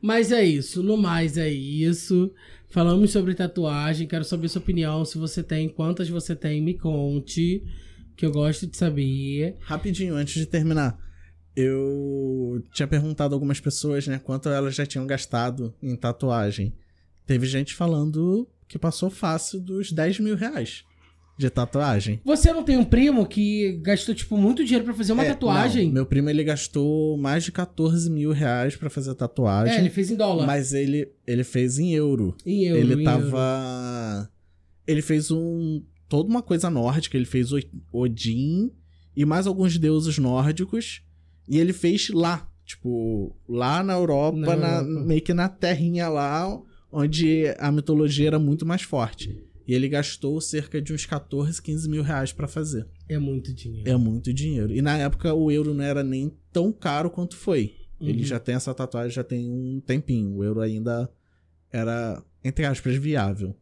[0.01, 2.33] Mas é isso, no mais é isso.
[2.71, 7.63] Falamos sobre tatuagem, quero saber sua opinião, se você tem, quantas você tem, me conte,
[8.17, 9.59] que eu gosto de saber.
[9.61, 10.99] Rapidinho, antes de terminar
[11.57, 16.75] eu tinha perguntado a algumas pessoas, né, quanto elas já tinham gastado em tatuagem.
[17.27, 20.85] Teve gente falando que passou fácil dos 10 mil reais
[21.37, 22.21] de tatuagem.
[22.25, 25.87] Você não tem um primo que gastou, tipo, muito dinheiro para fazer uma é, tatuagem?
[25.87, 25.95] Não.
[25.95, 29.75] Meu primo, ele gastou mais de 14 mil reais pra fazer tatuagem.
[29.75, 30.47] É, ele fez em dólar.
[30.47, 32.37] Mas ele, ele fez em euro.
[32.47, 34.19] Em euro, Ele em tava...
[34.19, 34.29] Euro.
[34.87, 35.83] Ele fez um...
[36.09, 37.17] Toda uma coisa nórdica.
[37.17, 37.49] Ele fez
[37.91, 38.71] Odin
[39.17, 41.03] e mais alguns deuses nórdicos.
[41.49, 45.07] E ele fez lá, tipo, lá na Europa, na na, Europa.
[45.07, 49.43] meio que na terrinha lá, onde a mitologia era muito mais forte.
[49.67, 52.87] E ele gastou cerca de uns 14, 15 mil reais pra fazer.
[53.09, 53.89] É muito dinheiro.
[53.89, 54.73] É muito dinheiro.
[54.75, 57.77] E na época o euro não era nem tão caro quanto foi.
[58.01, 58.09] Uhum.
[58.09, 60.37] Ele já tem essa tatuagem já tem um tempinho.
[60.37, 61.09] O euro ainda
[61.71, 63.57] era, entre aspas, viável.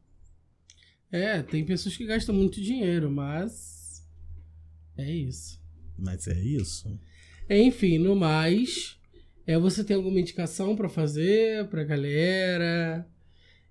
[1.12, 4.06] É, tem pessoas que gastam muito dinheiro, mas.
[4.96, 5.60] É isso.
[5.98, 6.98] Mas é isso.
[7.52, 8.96] Enfim, no mais,
[9.44, 13.04] é, você tem alguma indicação para fazer pra galera?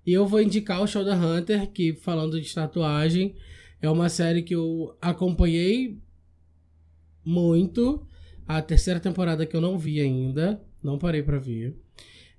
[0.06, 3.34] E eu vou indicar o Shadow Hunter, que falando de tatuagem,
[3.80, 5.96] é uma série que eu acompanhei
[7.24, 8.06] muito.
[8.46, 11.74] A terceira temporada que eu não vi ainda, não parei para ver.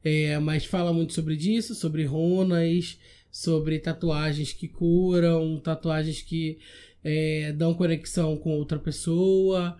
[0.04, 3.00] É, mas fala muito sobre disso, sobre runas,
[3.32, 6.60] sobre tatuagens que curam, tatuagens que
[7.04, 9.76] é, dão conexão com outra pessoa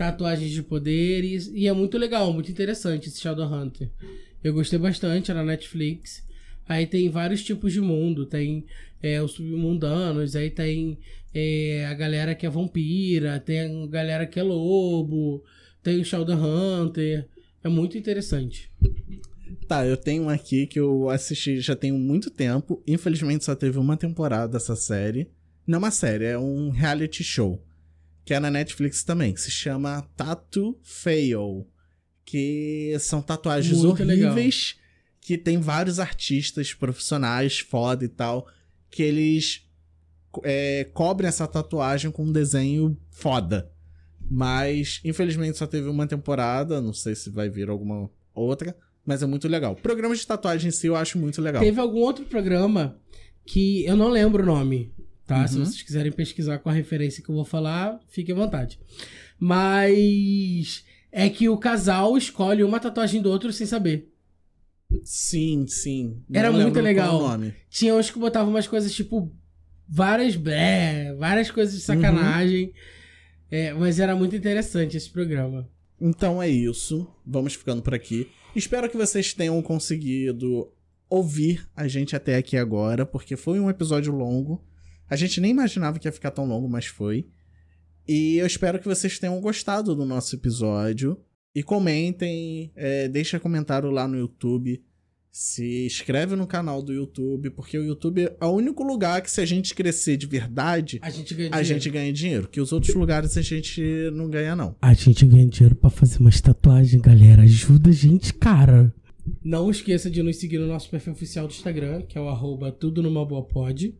[0.00, 1.50] tatuagens de poderes.
[1.52, 3.90] E é muito legal, muito interessante esse Shadowhunter.
[4.42, 6.24] Eu gostei bastante, era na Netflix.
[6.66, 8.24] Aí tem vários tipos de mundo.
[8.24, 8.64] Tem
[9.02, 10.96] é, os submundanos, aí tem
[11.34, 15.44] é, a galera que é vampira, tem a galera que é lobo,
[15.82, 17.26] tem o Shadowhunter.
[17.62, 18.70] É muito interessante.
[19.68, 22.82] Tá, eu tenho aqui que eu assisti já tem muito tempo.
[22.86, 25.28] Infelizmente só teve uma temporada essa série.
[25.66, 27.62] Não é uma série, é um reality show
[28.30, 31.66] que é na Netflix também, que se chama Tattoo Fail.
[32.24, 35.18] Que são tatuagens Muito horríveis, legal.
[35.20, 38.46] que tem vários artistas profissionais, foda e tal,
[38.88, 39.68] que eles
[40.44, 43.68] é, cobrem essa tatuagem com um desenho foda.
[44.30, 49.26] Mas, infelizmente, só teve uma temporada, não sei se vai vir alguma outra, mas é
[49.26, 49.74] muito legal.
[49.74, 51.60] Programa de tatuagem em si eu acho muito legal.
[51.60, 52.96] Teve algum outro programa
[53.44, 54.94] que eu não lembro o nome,
[55.30, 55.42] tá?
[55.42, 55.46] Uhum.
[55.46, 58.80] Se vocês quiserem pesquisar com a referência que eu vou falar, fique à vontade.
[59.38, 64.12] Mas é que o casal escolhe uma tatuagem do outro sem saber.
[65.04, 66.20] Sim, sim.
[66.28, 67.38] Não Era muito legal.
[67.68, 69.32] Tinha uns que botavam umas coisas tipo
[69.88, 72.66] várias blé, várias coisas de sacanagem.
[72.66, 72.72] Uhum.
[73.52, 75.68] É, mas era muito interessante esse programa.
[76.00, 77.06] Então é isso.
[77.24, 78.28] Vamos ficando por aqui.
[78.54, 80.72] Espero que vocês tenham conseguido
[81.08, 84.60] ouvir a gente até aqui agora, porque foi um episódio longo.
[85.10, 87.26] A gente nem imaginava que ia ficar tão longo, mas foi.
[88.06, 91.18] E eu espero que vocês tenham gostado do nosso episódio.
[91.52, 94.80] E comentem, é, deixa comentário lá no YouTube.
[95.32, 99.40] Se inscreve no canal do YouTube, porque o YouTube é o único lugar que, se
[99.40, 101.68] a gente crescer de verdade, a gente ganha a dinheiro.
[101.68, 103.82] Gente ganha dinheiro que os outros lugares a gente
[104.12, 104.76] não ganha, não.
[104.80, 107.42] A gente ganha dinheiro para fazer umas tatuagens, galera.
[107.42, 108.94] Ajuda a gente, cara.
[109.42, 112.72] Não esqueça de nos seguir no nosso perfil oficial do Instagram, que é o arroba
[112.72, 113.96] tudo numa boa pod.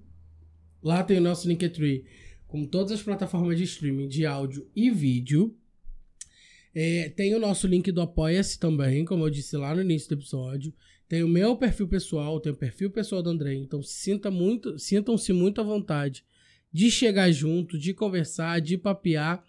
[0.83, 2.05] Lá tem o nosso Linktree
[2.47, 5.57] com todas as plataformas de streaming de áudio e vídeo.
[6.74, 10.20] É, tem o nosso link do Apoia-se também, como eu disse lá no início do
[10.20, 10.72] episódio.
[11.09, 13.55] Tem o meu perfil pessoal, tem o perfil pessoal do André.
[13.55, 16.24] Então sinta muito, sintam-se muito à vontade
[16.72, 19.45] de chegar junto, de conversar, de papear,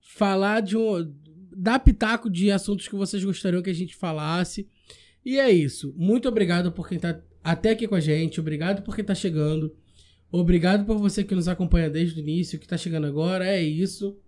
[0.00, 1.12] falar de um.
[1.52, 4.68] dar pitaco de assuntos que vocês gostariam que a gente falasse.
[5.24, 5.92] E é isso.
[5.96, 8.40] Muito obrigado por quem está até aqui com a gente.
[8.40, 9.74] Obrigado por quem tá chegando.
[10.36, 13.46] Obrigado por você que nos acompanha desde o início, que tá chegando agora.
[13.46, 14.18] É isso.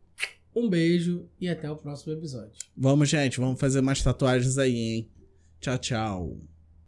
[0.55, 2.53] Um beijo e até o próximo episódio.
[2.77, 3.41] Vamos, gente.
[3.41, 5.09] Vamos fazer mais tatuagens aí, hein?
[5.61, 6.56] Tchau, tchau.